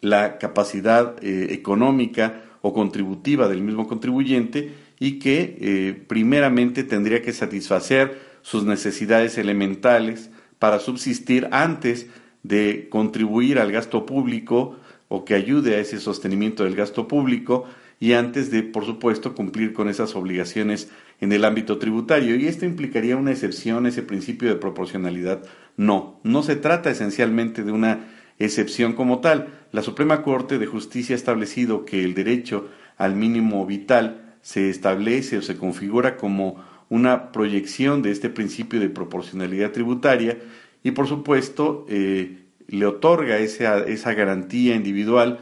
la 0.00 0.38
capacidad 0.38 1.16
eh, 1.22 1.48
económica 1.50 2.42
o 2.60 2.72
contributiva 2.72 3.48
del 3.48 3.62
mismo 3.62 3.86
contribuyente 3.86 4.72
y 4.98 5.18
que 5.20 5.56
eh, 5.60 6.04
primeramente 6.08 6.82
tendría 6.82 7.22
que 7.22 7.32
satisfacer 7.32 8.27
sus 8.48 8.64
necesidades 8.64 9.36
elementales 9.36 10.30
para 10.58 10.78
subsistir 10.78 11.48
antes 11.50 12.06
de 12.42 12.88
contribuir 12.88 13.58
al 13.58 13.70
gasto 13.70 14.06
público 14.06 14.78
o 15.08 15.26
que 15.26 15.34
ayude 15.34 15.76
a 15.76 15.80
ese 15.80 16.00
sostenimiento 16.00 16.64
del 16.64 16.74
gasto 16.74 17.06
público 17.08 17.66
y 18.00 18.14
antes 18.14 18.50
de, 18.50 18.62
por 18.62 18.86
supuesto, 18.86 19.34
cumplir 19.34 19.74
con 19.74 19.90
esas 19.90 20.16
obligaciones 20.16 20.90
en 21.20 21.32
el 21.32 21.44
ámbito 21.44 21.76
tributario. 21.76 22.36
Y 22.36 22.46
esto 22.46 22.64
implicaría 22.64 23.18
una 23.18 23.32
excepción, 23.32 23.84
ese 23.84 24.02
principio 24.02 24.48
de 24.48 24.56
proporcionalidad. 24.56 25.42
No, 25.76 26.18
no 26.22 26.42
se 26.42 26.56
trata 26.56 26.88
esencialmente 26.88 27.64
de 27.64 27.72
una 27.72 28.06
excepción 28.38 28.94
como 28.94 29.18
tal. 29.18 29.48
La 29.72 29.82
Suprema 29.82 30.22
Corte 30.22 30.58
de 30.58 30.64
Justicia 30.64 31.14
ha 31.14 31.18
establecido 31.18 31.84
que 31.84 32.02
el 32.02 32.14
derecho 32.14 32.70
al 32.96 33.14
mínimo 33.14 33.66
vital 33.66 34.36
se 34.40 34.70
establece 34.70 35.36
o 35.36 35.42
se 35.42 35.58
configura 35.58 36.16
como 36.16 36.64
una 36.88 37.32
proyección 37.32 38.02
de 38.02 38.10
este 38.10 38.30
principio 38.30 38.80
de 38.80 38.88
proporcionalidad 38.88 39.72
tributaria 39.72 40.38
y 40.82 40.92
por 40.92 41.06
supuesto 41.06 41.86
eh, 41.88 42.38
le 42.66 42.86
otorga 42.86 43.38
esa, 43.38 43.78
esa 43.80 44.14
garantía 44.14 44.74
individual 44.74 45.40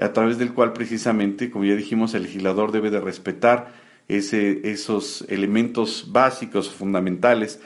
a 0.00 0.12
través 0.12 0.38
del 0.38 0.52
cual 0.52 0.72
precisamente, 0.72 1.50
como 1.50 1.64
ya 1.64 1.74
dijimos, 1.74 2.14
el 2.14 2.22
legislador 2.22 2.72
debe 2.72 2.90
de 2.90 3.00
respetar 3.00 3.72
ese, 4.06 4.70
esos 4.70 5.24
elementos 5.28 6.06
básicos, 6.10 6.70
fundamentales 6.70 7.60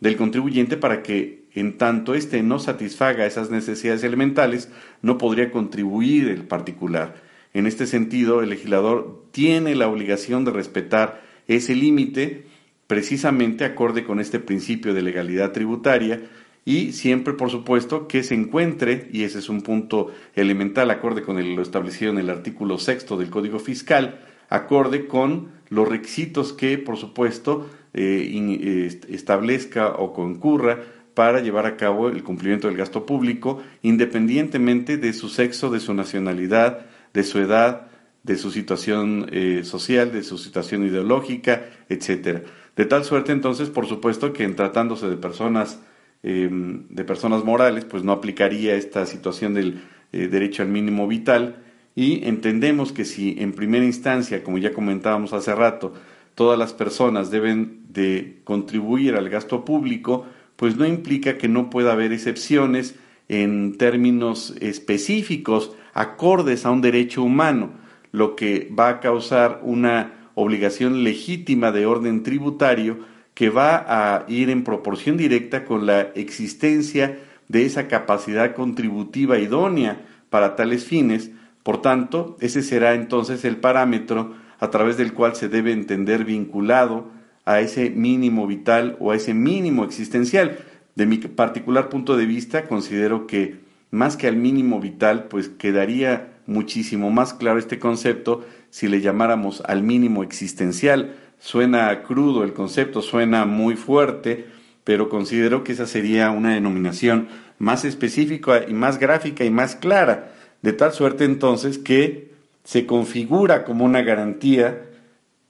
del 0.00 0.16
contribuyente 0.16 0.76
para 0.76 1.02
que 1.02 1.44
en 1.54 1.76
tanto 1.76 2.14
éste 2.14 2.42
no 2.42 2.58
satisfaga 2.58 3.26
esas 3.26 3.50
necesidades 3.50 4.04
elementales, 4.04 4.70
no 5.02 5.18
podría 5.18 5.50
contribuir 5.50 6.28
el 6.28 6.42
particular. 6.42 7.16
En 7.54 7.66
este 7.66 7.86
sentido, 7.86 8.42
el 8.42 8.50
legislador 8.50 9.24
tiene 9.32 9.74
la 9.74 9.88
obligación 9.88 10.44
de 10.44 10.52
respetar 10.52 11.22
ese 11.48 11.74
límite 11.74 12.44
precisamente 12.88 13.64
acorde 13.64 14.02
con 14.02 14.18
este 14.18 14.40
principio 14.40 14.94
de 14.94 15.02
legalidad 15.02 15.52
tributaria 15.52 16.22
y 16.64 16.92
siempre, 16.92 17.34
por 17.34 17.50
supuesto, 17.50 18.08
que 18.08 18.22
se 18.22 18.34
encuentre, 18.34 19.08
y 19.12 19.22
ese 19.22 19.38
es 19.38 19.48
un 19.48 19.62
punto 19.62 20.08
elemental, 20.34 20.90
acorde 20.90 21.22
con 21.22 21.36
lo 21.54 21.62
establecido 21.62 22.10
en 22.10 22.18
el 22.18 22.28
artículo 22.28 22.78
sexto 22.78 23.16
del 23.16 23.30
Código 23.30 23.58
Fiscal, 23.58 24.20
acorde 24.48 25.06
con 25.06 25.48
los 25.68 25.88
requisitos 25.88 26.52
que, 26.52 26.76
por 26.76 26.96
supuesto, 26.96 27.70
eh, 27.94 29.00
establezca 29.08 29.88
o 29.88 30.12
concurra 30.12 30.80
para 31.14 31.40
llevar 31.40 31.66
a 31.66 31.76
cabo 31.76 32.08
el 32.08 32.22
cumplimiento 32.22 32.68
del 32.68 32.76
gasto 32.76 33.06
público, 33.06 33.62
independientemente 33.82 34.98
de 34.98 35.12
su 35.12 35.28
sexo, 35.28 35.70
de 35.70 35.80
su 35.80 35.94
nacionalidad, 35.94 36.86
de 37.12 37.22
su 37.24 37.38
edad, 37.38 37.88
de 38.22 38.36
su 38.36 38.50
situación 38.50 39.26
eh, 39.32 39.62
social, 39.64 40.12
de 40.12 40.22
su 40.22 40.38
situación 40.38 40.86
ideológica, 40.86 41.64
etcétera. 41.88 42.42
De 42.78 42.86
tal 42.86 43.02
suerte 43.02 43.32
entonces, 43.32 43.70
por 43.70 43.86
supuesto, 43.86 44.32
que 44.32 44.44
en 44.44 44.54
tratándose 44.54 45.08
de 45.08 45.16
personas, 45.16 45.82
em, 46.22 46.86
de 46.90 47.02
personas 47.02 47.44
morales, 47.44 47.84
pues 47.84 48.04
no 48.04 48.12
aplicaría 48.12 48.76
esta 48.76 49.04
situación 49.04 49.52
del 49.52 49.82
eh, 50.12 50.28
derecho 50.28 50.62
al 50.62 50.68
mínimo 50.68 51.08
vital. 51.08 51.56
Y 51.96 52.24
entendemos 52.24 52.92
que 52.92 53.04
si 53.04 53.34
en 53.40 53.52
primera 53.52 53.84
instancia, 53.84 54.44
como 54.44 54.58
ya 54.58 54.72
comentábamos 54.72 55.32
hace 55.32 55.56
rato, 55.56 55.92
todas 56.36 56.56
las 56.56 56.72
personas 56.72 57.32
deben 57.32 57.82
de 57.88 58.42
contribuir 58.44 59.16
al 59.16 59.28
gasto 59.28 59.64
público, 59.64 60.26
pues 60.54 60.76
no 60.76 60.86
implica 60.86 61.36
que 61.36 61.48
no 61.48 61.70
pueda 61.70 61.94
haber 61.94 62.12
excepciones 62.12 62.94
en 63.28 63.76
términos 63.76 64.54
específicos 64.60 65.72
acordes 65.94 66.64
a 66.64 66.70
un 66.70 66.80
derecho 66.80 67.24
humano, 67.24 67.72
lo 68.12 68.36
que 68.36 68.72
va 68.78 68.88
a 68.88 69.00
causar 69.00 69.62
una 69.64 70.17
obligación 70.40 71.02
legítima 71.02 71.72
de 71.72 71.84
orden 71.84 72.22
tributario 72.22 72.98
que 73.34 73.50
va 73.50 73.84
a 73.88 74.24
ir 74.28 74.50
en 74.50 74.62
proporción 74.62 75.16
directa 75.16 75.64
con 75.64 75.84
la 75.84 76.00
existencia 76.14 77.18
de 77.48 77.64
esa 77.64 77.88
capacidad 77.88 78.54
contributiva 78.54 79.38
idónea 79.38 80.00
para 80.30 80.54
tales 80.54 80.84
fines. 80.84 81.32
Por 81.64 81.82
tanto, 81.82 82.36
ese 82.40 82.62
será 82.62 82.94
entonces 82.94 83.44
el 83.44 83.56
parámetro 83.56 84.34
a 84.60 84.70
través 84.70 84.96
del 84.96 85.12
cual 85.12 85.34
se 85.34 85.48
debe 85.48 85.72
entender 85.72 86.24
vinculado 86.24 87.10
a 87.44 87.60
ese 87.60 87.90
mínimo 87.90 88.46
vital 88.46 88.96
o 89.00 89.10
a 89.10 89.16
ese 89.16 89.34
mínimo 89.34 89.84
existencial. 89.84 90.58
De 90.94 91.06
mi 91.06 91.16
particular 91.18 91.88
punto 91.88 92.16
de 92.16 92.26
vista, 92.26 92.66
considero 92.66 93.26
que 93.26 93.56
más 93.90 94.16
que 94.16 94.28
al 94.28 94.36
mínimo 94.36 94.80
vital, 94.80 95.24
pues 95.24 95.48
quedaría 95.48 96.37
muchísimo 96.48 97.10
más 97.10 97.34
claro 97.34 97.58
este 97.58 97.78
concepto 97.78 98.44
si 98.70 98.88
le 98.88 99.00
llamáramos 99.00 99.62
al 99.66 99.82
mínimo 99.82 100.24
existencial. 100.24 101.14
Suena 101.38 102.02
crudo 102.02 102.42
el 102.42 102.54
concepto, 102.54 103.02
suena 103.02 103.44
muy 103.44 103.76
fuerte, 103.76 104.46
pero 104.82 105.08
considero 105.08 105.62
que 105.62 105.72
esa 105.72 105.86
sería 105.86 106.30
una 106.30 106.54
denominación 106.54 107.28
más 107.58 107.84
específica 107.84 108.64
y 108.66 108.72
más 108.72 108.98
gráfica 108.98 109.44
y 109.44 109.50
más 109.50 109.76
clara, 109.76 110.32
de 110.62 110.72
tal 110.72 110.92
suerte 110.92 111.24
entonces 111.24 111.78
que 111.78 112.32
se 112.64 112.86
configura 112.86 113.64
como 113.64 113.84
una 113.84 114.02
garantía 114.02 114.82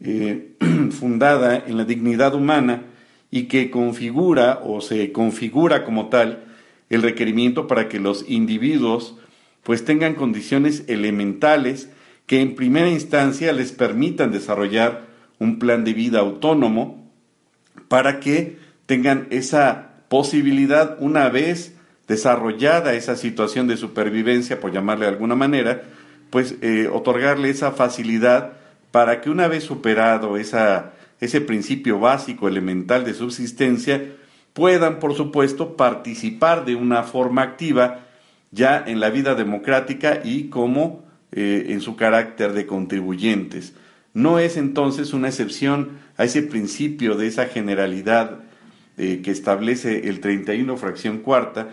eh, 0.01 0.57
fundada 0.91 1.57
en 1.65 1.77
la 1.77 1.85
dignidad 1.85 2.35
humana 2.35 2.83
y 3.31 3.45
que 3.45 3.71
configura 3.71 4.61
o 4.65 4.81
se 4.81 5.13
configura 5.13 5.85
como 5.85 6.09
tal 6.09 6.45
el 6.91 7.03
requerimiento 7.03 7.67
para 7.67 7.89
que 7.89 8.01
los 8.01 8.25
individuos 8.29 9.17
pues 9.63 9.85
tengan 9.85 10.15
condiciones 10.15 10.85
elementales 10.89 11.91
que 12.27 12.41
en 12.41 12.55
primera 12.55 12.89
instancia 12.89 13.53
les 13.53 13.73
permitan 13.73 14.31
desarrollar 14.31 15.07
un 15.39 15.59
plan 15.59 15.85
de 15.85 15.95
vida 15.95 16.21
autónomo 16.21 17.11
para 17.89 18.21
que 18.21 18.59
tengan 18.87 19.27
esa 19.31 19.91
posibilidad 20.09 20.97
una 21.01 21.29
vez 21.29 21.75
desarrollada 22.07 22.95
esa 22.95 23.17
situación 23.17 23.69
de 23.69 23.77
supervivencia, 23.77 24.61
por 24.61 24.73
llamarle 24.73 25.05
de 25.05 25.13
alguna 25.13 25.35
manera, 25.35 25.83
pues 26.31 26.57
eh, 26.63 26.89
otorgarle 26.93 27.51
esa 27.51 27.73
facilidad 27.73 28.55
para 28.91 29.21
que 29.21 29.31
una 29.31 29.49
vez 29.49 29.65
superado 29.65 30.37
esa, 30.37 30.93
ese 31.21 31.41
principio 31.41 32.01
básico, 32.01 32.49
elemental 32.49 33.05
de 33.05 33.15
subsistencia, 33.15 34.03
puedan, 34.55 34.99
por 34.99 35.15
supuesto, 35.15 35.77
participar 35.77 36.65
de 36.65 36.75
una 36.75 37.03
forma 37.03 37.43
activa 37.43 38.08
ya 38.51 38.83
en 38.87 39.01
la 39.01 39.11
vida 39.11 39.35
democrática 39.35 40.21
y 40.25 40.45
como 40.45 41.05
eh, 41.33 41.67
en 41.69 41.81
su 41.81 41.97
carácter 41.97 42.53
de 42.53 42.67
contribuyentes. 42.67 43.75
No 44.15 44.39
es 44.39 44.57
entonces 44.57 45.13
una 45.13 45.29
excepción 45.29 45.99
a 46.17 46.25
ese 46.25 46.43
principio 46.43 47.17
de 47.17 47.27
esa 47.27 47.47
generalidad 47.47 48.41
eh, 48.97 49.21
que 49.23 49.31
establece 49.31 50.09
el 50.09 50.21
31 50.21 50.77
fracción 50.77 51.19
cuarta 51.19 51.69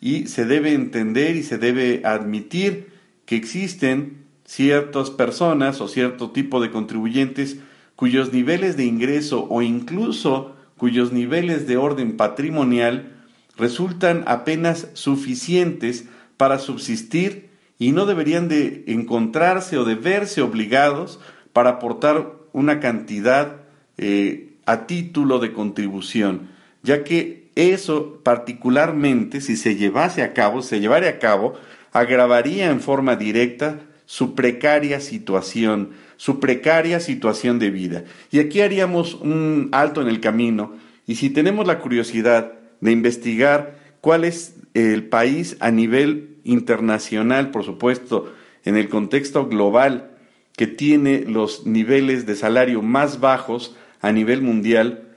y 0.00 0.26
se 0.26 0.44
debe 0.44 0.72
entender 0.72 1.36
y 1.36 1.42
se 1.42 1.58
debe 1.58 2.02
admitir 2.04 2.90
que 3.24 3.36
existen 3.36 4.24
ciertas 4.44 5.10
personas 5.10 5.80
o 5.80 5.88
cierto 5.88 6.30
tipo 6.30 6.60
de 6.60 6.70
contribuyentes 6.70 7.58
cuyos 7.96 8.32
niveles 8.32 8.76
de 8.76 8.84
ingreso 8.84 9.46
o 9.50 9.62
incluso 9.62 10.56
cuyos 10.76 11.12
niveles 11.12 11.66
de 11.66 11.76
orden 11.76 12.16
patrimonial 12.16 13.19
resultan 13.60 14.24
apenas 14.26 14.88
suficientes 14.94 16.06
para 16.36 16.58
subsistir 16.58 17.50
y 17.78 17.92
no 17.92 18.06
deberían 18.06 18.48
de 18.48 18.84
encontrarse 18.86 19.78
o 19.78 19.84
de 19.84 19.94
verse 19.94 20.42
obligados 20.42 21.20
para 21.52 21.70
aportar 21.70 22.32
una 22.52 22.80
cantidad 22.80 23.56
eh, 23.98 24.54
a 24.66 24.86
título 24.86 25.38
de 25.38 25.52
contribución, 25.52 26.48
ya 26.82 27.04
que 27.04 27.50
eso 27.54 28.20
particularmente, 28.22 29.40
si 29.40 29.56
se 29.56 29.76
llevase 29.76 30.22
a 30.22 30.32
cabo, 30.32 30.62
se 30.62 30.80
llevara 30.80 31.08
a 31.08 31.18
cabo, 31.18 31.54
agravaría 31.92 32.70
en 32.70 32.80
forma 32.80 33.16
directa 33.16 33.80
su 34.06 34.34
precaria 34.34 35.00
situación, 35.00 35.90
su 36.16 36.40
precaria 36.40 37.00
situación 37.00 37.58
de 37.58 37.70
vida. 37.70 38.04
Y 38.30 38.38
aquí 38.40 38.60
haríamos 38.60 39.14
un 39.14 39.68
alto 39.72 40.00
en 40.02 40.08
el 40.08 40.20
camino 40.20 40.74
y 41.06 41.16
si 41.16 41.30
tenemos 41.30 41.66
la 41.66 41.80
curiosidad 41.80 42.59
de 42.80 42.92
investigar 42.92 43.78
cuál 44.00 44.24
es 44.24 44.56
el 44.74 45.04
país 45.04 45.56
a 45.60 45.70
nivel 45.70 46.38
internacional, 46.44 47.50
por 47.50 47.64
supuesto, 47.64 48.32
en 48.64 48.76
el 48.76 48.88
contexto 48.88 49.46
global, 49.46 50.10
que 50.56 50.66
tiene 50.66 51.24
los 51.26 51.66
niveles 51.66 52.26
de 52.26 52.36
salario 52.36 52.82
más 52.82 53.20
bajos 53.20 53.76
a 54.00 54.12
nivel 54.12 54.42
mundial, 54.42 55.08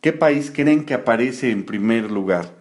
¿qué 0.00 0.12
país 0.12 0.50
creen 0.54 0.84
que 0.84 0.94
aparece 0.94 1.50
en 1.50 1.64
primer 1.64 2.10
lugar? 2.10 2.54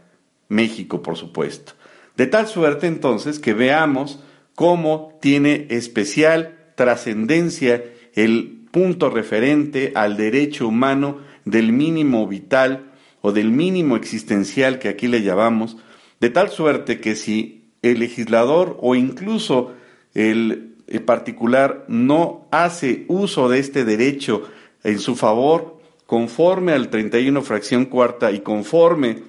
México, 0.50 1.02
por 1.02 1.18
supuesto. 1.18 1.74
De 2.16 2.26
tal 2.26 2.48
suerte 2.48 2.88
entonces 2.88 3.40
que 3.40 3.54
veamos 3.54 4.24
cómo 4.56 5.18
tiene 5.22 5.68
especial 5.70 6.58
trascendencia 6.76 7.84
el 8.14 8.66
punto 8.72 9.10
referente 9.10 9.92
al 9.96 10.18
derecho 10.18 10.68
humano 10.68 11.20
del 11.46 11.72
mínimo 11.72 12.28
vital 12.28 12.87
del 13.32 13.52
mínimo 13.52 13.96
existencial 13.96 14.80
que 14.80 14.90
aquí 14.90 15.08
le 15.08 15.22
llamamos, 15.22 15.78
de 16.20 16.30
tal 16.30 16.50
suerte 16.50 17.00
que 17.00 17.16
si 17.16 17.72
el 17.82 18.00
legislador 18.00 18.78
o 18.82 18.96
incluso 18.96 19.74
el, 20.14 20.76
particular 21.06 21.84
no 21.90 22.48
hace 22.50 23.06
uso 23.10 23.50
de 23.50 23.60
este 23.60 23.84
derecho 23.84 24.44
en 24.84 25.00
su 25.00 25.16
favor, 25.16 25.80
conforme 26.06 26.72
al 26.72 26.90
31 26.90 27.42
fracción 27.42 27.86
cuarta 27.86 28.32
y 28.32 28.40
conforme 28.40 29.24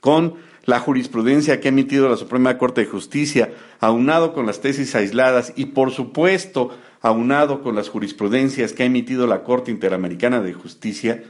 con 0.00 0.36
la 0.64 0.80
jurisprudencia 0.80 1.60
que 1.60 1.68
ha 1.68 1.70
emitido 1.70 2.08
la 2.08 2.16
Suprema 2.16 2.56
Corte 2.56 2.80
de 2.80 2.86
Justicia, 2.86 3.52
aunado 3.80 4.32
con 4.32 4.46
las 4.46 4.62
tesis 4.62 4.94
aisladas 4.94 5.52
y 5.54 5.66
por 5.66 5.90
supuesto 5.90 6.70
aunado 7.02 7.62
con 7.62 7.74
las 7.74 7.90
jurisprudencias 7.90 8.72
que 8.72 8.82
ha 8.82 8.86
emitido 8.86 9.26
la 9.26 9.42
Corte 9.42 9.70
Interamericana 9.70 10.40
de 10.40 10.54
Justicia, 10.54 11.22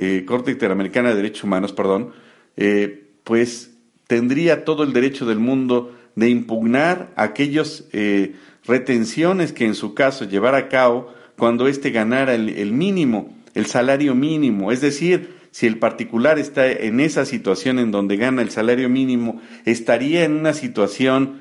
eh, 0.00 0.24
Corte 0.24 0.52
Interamericana 0.52 1.08
de 1.08 1.16
Derechos 1.16 1.42
Humanos, 1.42 1.72
perdón, 1.72 2.12
eh, 2.56 3.08
pues 3.24 3.72
tendría 4.06 4.64
todo 4.64 4.84
el 4.84 4.92
derecho 4.92 5.26
del 5.26 5.40
mundo 5.40 5.92
de 6.14 6.30
impugnar 6.30 7.12
aquellas 7.16 7.84
eh, 7.92 8.36
retenciones 8.64 9.52
que 9.52 9.66
en 9.66 9.74
su 9.74 9.94
caso 9.94 10.24
llevara 10.24 10.58
a 10.58 10.68
cabo 10.68 11.12
cuando 11.36 11.66
éste 11.66 11.90
ganara 11.90 12.34
el, 12.34 12.72
mínimo, 12.72 13.36
el 13.54 13.66
salario 13.66 14.14
mínimo. 14.14 14.70
Es 14.70 14.80
decir, 14.80 15.34
si 15.50 15.66
el 15.66 15.78
particular 15.78 16.38
está 16.38 16.70
en 16.70 17.00
esa 17.00 17.24
situación 17.24 17.80
en 17.80 17.90
donde 17.90 18.16
gana 18.16 18.42
el 18.42 18.50
salario 18.50 18.88
mínimo, 18.88 19.40
estaría 19.64 20.24
en 20.24 20.32
una 20.32 20.52
situación 20.52 21.40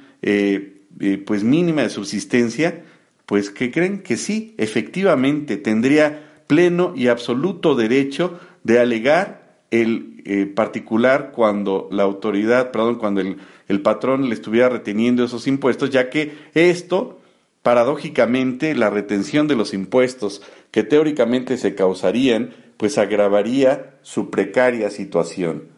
pues 1.25 1.43
mínima 1.43 1.83
de 1.83 1.89
subsistencia, 1.89 2.83
pues 3.27 3.49
que 3.49 3.71
creen 3.71 4.01
que 4.01 4.17
sí, 4.17 4.55
efectivamente 4.57 5.57
tendría 5.57 6.27
pleno 6.47 6.93
y 6.95 7.07
absoluto 7.07 7.75
derecho 7.75 8.39
de 8.67 8.79
alegar 8.79 9.63
el 9.71 10.21
eh, 10.25 10.45
particular 10.45 11.31
cuando 11.31 11.87
la 11.89 12.03
autoridad, 12.03 12.71
perdón, 12.71 12.95
cuando 12.95 13.21
el, 13.21 13.37
el 13.69 13.81
patrón 13.81 14.27
le 14.27 14.35
estuviera 14.35 14.67
reteniendo 14.67 15.23
esos 15.23 15.47
impuestos, 15.47 15.89
ya 15.89 16.09
que 16.09 16.33
esto, 16.53 17.17
paradójicamente, 17.63 18.75
la 18.75 18.89
retención 18.89 19.47
de 19.47 19.55
los 19.55 19.73
impuestos 19.73 20.41
que 20.71 20.83
teóricamente 20.83 21.55
se 21.55 21.75
causarían, 21.75 22.53
pues 22.75 22.97
agravaría 22.97 23.95
su 24.01 24.29
precaria 24.29 24.89
situación. 24.89 25.69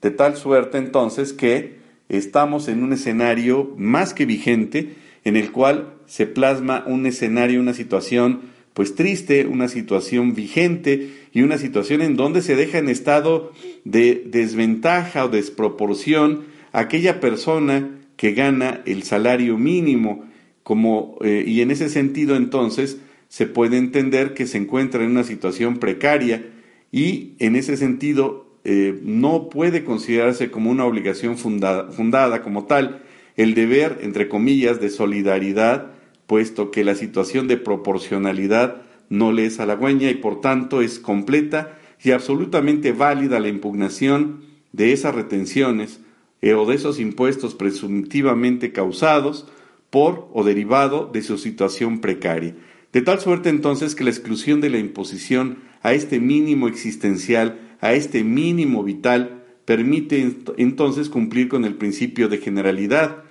De 0.00 0.12
tal 0.12 0.36
suerte 0.36 0.78
entonces 0.78 1.32
que 1.32 1.80
estamos 2.08 2.68
en 2.68 2.84
un 2.84 2.92
escenario 2.92 3.74
más 3.76 4.14
que 4.14 4.24
vigente 4.24 4.94
en 5.24 5.36
el 5.36 5.50
cual 5.50 5.94
se 6.06 6.26
plasma 6.26 6.84
un 6.86 7.06
escenario, 7.06 7.60
una 7.60 7.74
situación 7.74 8.54
pues 8.76 8.94
triste, 8.94 9.46
una 9.46 9.68
situación 9.68 10.34
vigente 10.34 11.08
y 11.32 11.40
una 11.40 11.56
situación 11.56 12.02
en 12.02 12.14
donde 12.14 12.42
se 12.42 12.56
deja 12.56 12.76
en 12.76 12.90
estado 12.90 13.50
de 13.86 14.22
desventaja 14.26 15.24
o 15.24 15.30
desproporción 15.30 16.44
aquella 16.72 17.18
persona 17.18 17.88
que 18.18 18.32
gana 18.32 18.82
el 18.84 19.02
salario 19.02 19.56
mínimo, 19.56 20.26
como, 20.62 21.16
eh, 21.22 21.42
y 21.46 21.62
en 21.62 21.70
ese 21.70 21.88
sentido 21.88 22.36
entonces 22.36 22.98
se 23.28 23.46
puede 23.46 23.78
entender 23.78 24.34
que 24.34 24.46
se 24.46 24.58
encuentra 24.58 25.02
en 25.02 25.12
una 25.12 25.24
situación 25.24 25.78
precaria 25.78 26.44
y 26.92 27.32
en 27.38 27.56
ese 27.56 27.78
sentido 27.78 28.58
eh, 28.64 29.00
no 29.02 29.48
puede 29.48 29.84
considerarse 29.84 30.50
como 30.50 30.70
una 30.70 30.84
obligación 30.84 31.38
fundada, 31.38 31.90
fundada 31.92 32.42
como 32.42 32.66
tal 32.66 33.02
el 33.38 33.54
deber, 33.54 34.00
entre 34.02 34.28
comillas, 34.28 34.82
de 34.82 34.90
solidaridad 34.90 35.95
puesto 36.26 36.70
que 36.70 36.84
la 36.84 36.94
situación 36.94 37.48
de 37.48 37.56
proporcionalidad 37.56 38.82
no 39.08 39.32
le 39.32 39.46
es 39.46 39.60
halagüeña 39.60 40.10
y 40.10 40.14
por 40.14 40.40
tanto 40.40 40.82
es 40.82 40.98
completa 40.98 41.78
y 42.02 42.10
absolutamente 42.10 42.92
válida 42.92 43.40
la 43.40 43.48
impugnación 43.48 44.42
de 44.72 44.92
esas 44.92 45.14
retenciones 45.14 46.00
eh, 46.42 46.54
o 46.54 46.66
de 46.66 46.74
esos 46.74 47.00
impuestos 47.00 47.54
presuntivamente 47.54 48.72
causados 48.72 49.46
por 49.90 50.28
o 50.32 50.44
derivado 50.44 51.08
de 51.12 51.22
su 51.22 51.38
situación 51.38 52.00
precaria. 52.00 52.54
De 52.92 53.02
tal 53.02 53.20
suerte 53.20 53.48
entonces 53.48 53.94
que 53.94 54.04
la 54.04 54.10
exclusión 54.10 54.60
de 54.60 54.70
la 54.70 54.78
imposición 54.78 55.58
a 55.82 55.92
este 55.92 56.20
mínimo 56.20 56.68
existencial, 56.68 57.60
a 57.80 57.92
este 57.94 58.24
mínimo 58.24 58.82
vital, 58.82 59.44
permite 59.64 60.36
entonces 60.56 61.08
cumplir 61.08 61.48
con 61.48 61.64
el 61.64 61.74
principio 61.74 62.28
de 62.28 62.38
generalidad, 62.38 63.24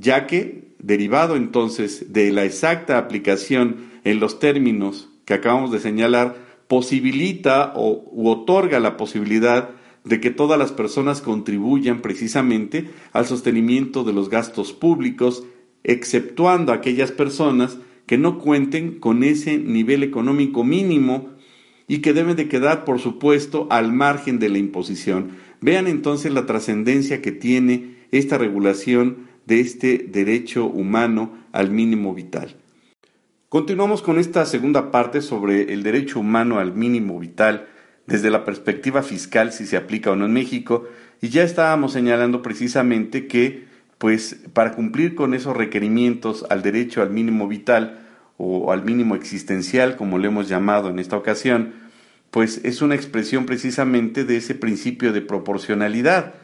ya 0.00 0.26
que, 0.26 0.70
derivado 0.78 1.36
entonces 1.36 2.12
de 2.12 2.32
la 2.32 2.44
exacta 2.44 2.98
aplicación 2.98 3.90
en 4.04 4.18
los 4.18 4.38
términos 4.38 5.10
que 5.26 5.34
acabamos 5.34 5.70
de 5.70 5.78
señalar, 5.78 6.36
posibilita 6.66 7.72
o 7.76 8.10
otorga 8.30 8.80
la 8.80 8.96
posibilidad 8.96 9.70
de 10.04 10.20
que 10.20 10.30
todas 10.30 10.58
las 10.58 10.72
personas 10.72 11.20
contribuyan 11.20 12.00
precisamente 12.00 12.88
al 13.12 13.26
sostenimiento 13.26 14.02
de 14.02 14.14
los 14.14 14.30
gastos 14.30 14.72
públicos, 14.72 15.44
exceptuando 15.84 16.72
aquellas 16.72 17.12
personas 17.12 17.78
que 18.06 18.16
no 18.16 18.38
cuenten 18.38 18.98
con 18.98 19.22
ese 19.22 19.58
nivel 19.58 20.02
económico 20.02 20.64
mínimo 20.64 21.28
y 21.86 21.98
que 21.98 22.12
deben 22.12 22.36
de 22.36 22.48
quedar, 22.48 22.84
por 22.84 22.98
supuesto, 23.00 23.66
al 23.70 23.92
margen 23.92 24.38
de 24.38 24.48
la 24.48 24.58
imposición. 24.58 25.32
Vean 25.60 25.86
entonces 25.86 26.32
la 26.32 26.46
trascendencia 26.46 27.20
que 27.20 27.32
tiene 27.32 27.96
esta 28.10 28.38
regulación 28.38 29.29
de 29.50 29.58
este 29.58 30.06
derecho 30.08 30.64
humano 30.64 31.36
al 31.50 31.72
mínimo 31.72 32.14
vital. 32.14 32.54
Continuamos 33.48 34.00
con 34.00 34.20
esta 34.20 34.46
segunda 34.46 34.92
parte 34.92 35.22
sobre 35.22 35.72
el 35.72 35.82
derecho 35.82 36.20
humano 36.20 36.60
al 36.60 36.72
mínimo 36.72 37.18
vital 37.18 37.66
desde 38.06 38.30
la 38.30 38.44
perspectiva 38.44 39.02
fiscal, 39.02 39.52
si 39.52 39.66
se 39.66 39.76
aplica 39.76 40.12
o 40.12 40.16
no 40.16 40.26
en 40.26 40.34
México, 40.34 40.86
y 41.20 41.30
ya 41.30 41.42
estábamos 41.42 41.92
señalando 41.92 42.42
precisamente 42.42 43.26
que, 43.26 43.64
pues, 43.98 44.40
para 44.52 44.70
cumplir 44.70 45.16
con 45.16 45.34
esos 45.34 45.56
requerimientos 45.56 46.46
al 46.48 46.62
derecho 46.62 47.02
al 47.02 47.10
mínimo 47.10 47.48
vital 47.48 48.06
o 48.36 48.70
al 48.70 48.84
mínimo 48.84 49.16
existencial, 49.16 49.96
como 49.96 50.18
le 50.18 50.28
hemos 50.28 50.48
llamado 50.48 50.90
en 50.90 51.00
esta 51.00 51.16
ocasión, 51.16 51.74
pues 52.30 52.60
es 52.62 52.82
una 52.82 52.94
expresión 52.94 53.46
precisamente 53.46 54.22
de 54.22 54.36
ese 54.36 54.54
principio 54.54 55.12
de 55.12 55.22
proporcionalidad 55.22 56.34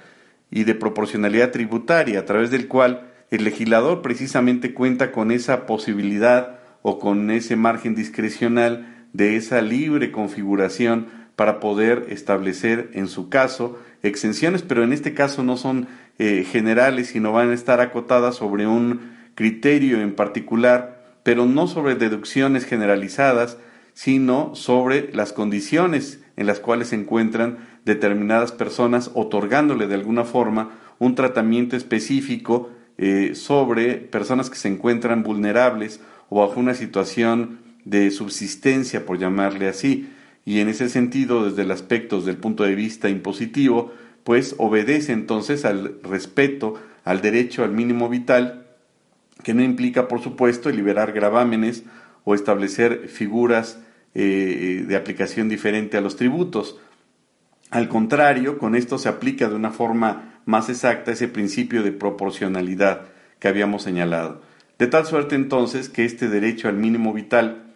y 0.51 0.65
de 0.65 0.75
proporcionalidad 0.75 1.51
tributaria, 1.51 2.21
a 2.21 2.25
través 2.25 2.51
del 2.51 2.69
cual 2.69 3.13
el 3.31 3.45
legislador 3.45 4.03
precisamente 4.03 4.75
cuenta 4.75 5.13
con 5.13 5.31
esa 5.31 5.67
posibilidad 5.67 6.61
o 6.83 6.99
con 6.99 7.31
ese 7.31 7.57
margen 7.57 7.95
discrecional 7.95 9.07
de 9.13 9.37
esa 9.37 9.61
libre 9.61 10.13
configuración 10.13 11.09
para 11.35 11.61
poder 11.61 12.07
establecer 12.09 12.91
en 12.95 13.09
su 13.09 13.29
caso 13.29 13.79
exenciones, 14.03 14.63
pero 14.63 14.85
en 14.85 14.93
este 14.93 15.15
caso 15.15 15.43
no 15.43 15.57
son 15.57 15.89
eh, 16.19 16.45
generales, 16.51 17.09
sino 17.09 17.33
van 17.33 17.51
a 17.51 17.55
estar 17.55 17.81
acotadas 17.81 18.37
sobre 18.37 18.67
un 18.67 19.17
criterio 19.35 20.01
en 20.01 20.15
particular, 20.15 21.05
pero 21.23 21.45
no 21.47 21.67
sobre 21.67 21.95
deducciones 21.95 22.65
generalizadas, 22.65 23.59
sino 23.93 24.55
sobre 24.55 25.13
las 25.13 25.33
condiciones 25.33 26.21
en 26.37 26.47
las 26.47 26.61
cuales 26.61 26.89
se 26.89 26.97
encuentran 26.97 27.59
determinadas 27.85 28.53
personas, 28.53 29.11
otorgándole 29.15 29.87
de 29.87 29.95
alguna 29.95 30.25
forma 30.25 30.79
un 30.99 31.15
tratamiento 31.15 31.77
específico 31.77 32.71
eh, 32.99 33.35
sobre 33.35 33.95
personas 33.97 34.51
que 34.51 34.57
se 34.57 34.69
encuentran 34.69 35.23
vulnerables 35.23 36.01
o 36.29 36.41
bajo 36.41 36.61
una 36.61 36.75
situación 36.75 37.59
de 37.85 38.11
subsistencia, 38.11 39.07
por 39.07 39.19
llamarle 39.19 39.69
así, 39.69 40.11
y 40.45 40.61
en 40.61 40.69
ese 40.69 40.89
sentido, 40.89 41.45
desde 41.45 41.63
el 41.63 41.71
aspecto, 41.71 42.19
desde 42.19 42.31
el 42.31 42.37
punto 42.37 42.65
de 42.65 42.75
vista 42.75 43.09
impositivo, 43.09 43.93
pues 44.25 44.55
obedece 44.59 45.13
entonces 45.13 45.65
al 45.65 46.01
respeto 46.03 46.75
al 47.07 47.23
derecho 47.23 47.63
al 47.63 47.71
mínimo 47.71 48.09
vital, 48.09 48.67
que 49.45 49.55
no 49.55 49.63
implica, 49.63 50.09
por 50.09 50.21
supuesto, 50.21 50.71
liberar 50.71 51.13
gravámenes 51.13 51.85
o 52.25 52.35
establecer 52.35 53.09
figuras 53.09 53.79
eh, 54.19 54.87
de 54.89 54.97
aplicación 54.97 55.51
diferente 55.51 55.99
a 55.99 56.01
los 56.01 56.17
tributos. 56.17 56.81
Al 57.71 57.87
contrario, 57.91 58.57
con 58.57 58.75
esto 58.75 58.97
se 58.97 59.11
aplica 59.11 59.47
de 59.47 59.55
una 59.55 59.73
forma 59.73 60.41
más 60.47 60.71
exacta 60.71 61.13
ese 61.13 61.29
principio 61.29 61.83
de 61.83 61.93
proporcionalidad 61.93 63.09
que 63.39 63.49
habíamos 63.49 63.83
señalado. 63.83 64.41
De 64.79 64.87
tal 64.87 65.05
suerte 65.05 65.35
entonces 65.35 65.91
que 65.91 66.07
este 66.07 66.31
derecho 66.31 66.69
al 66.69 66.77
mínimo 66.77 67.13
vital, 67.13 67.75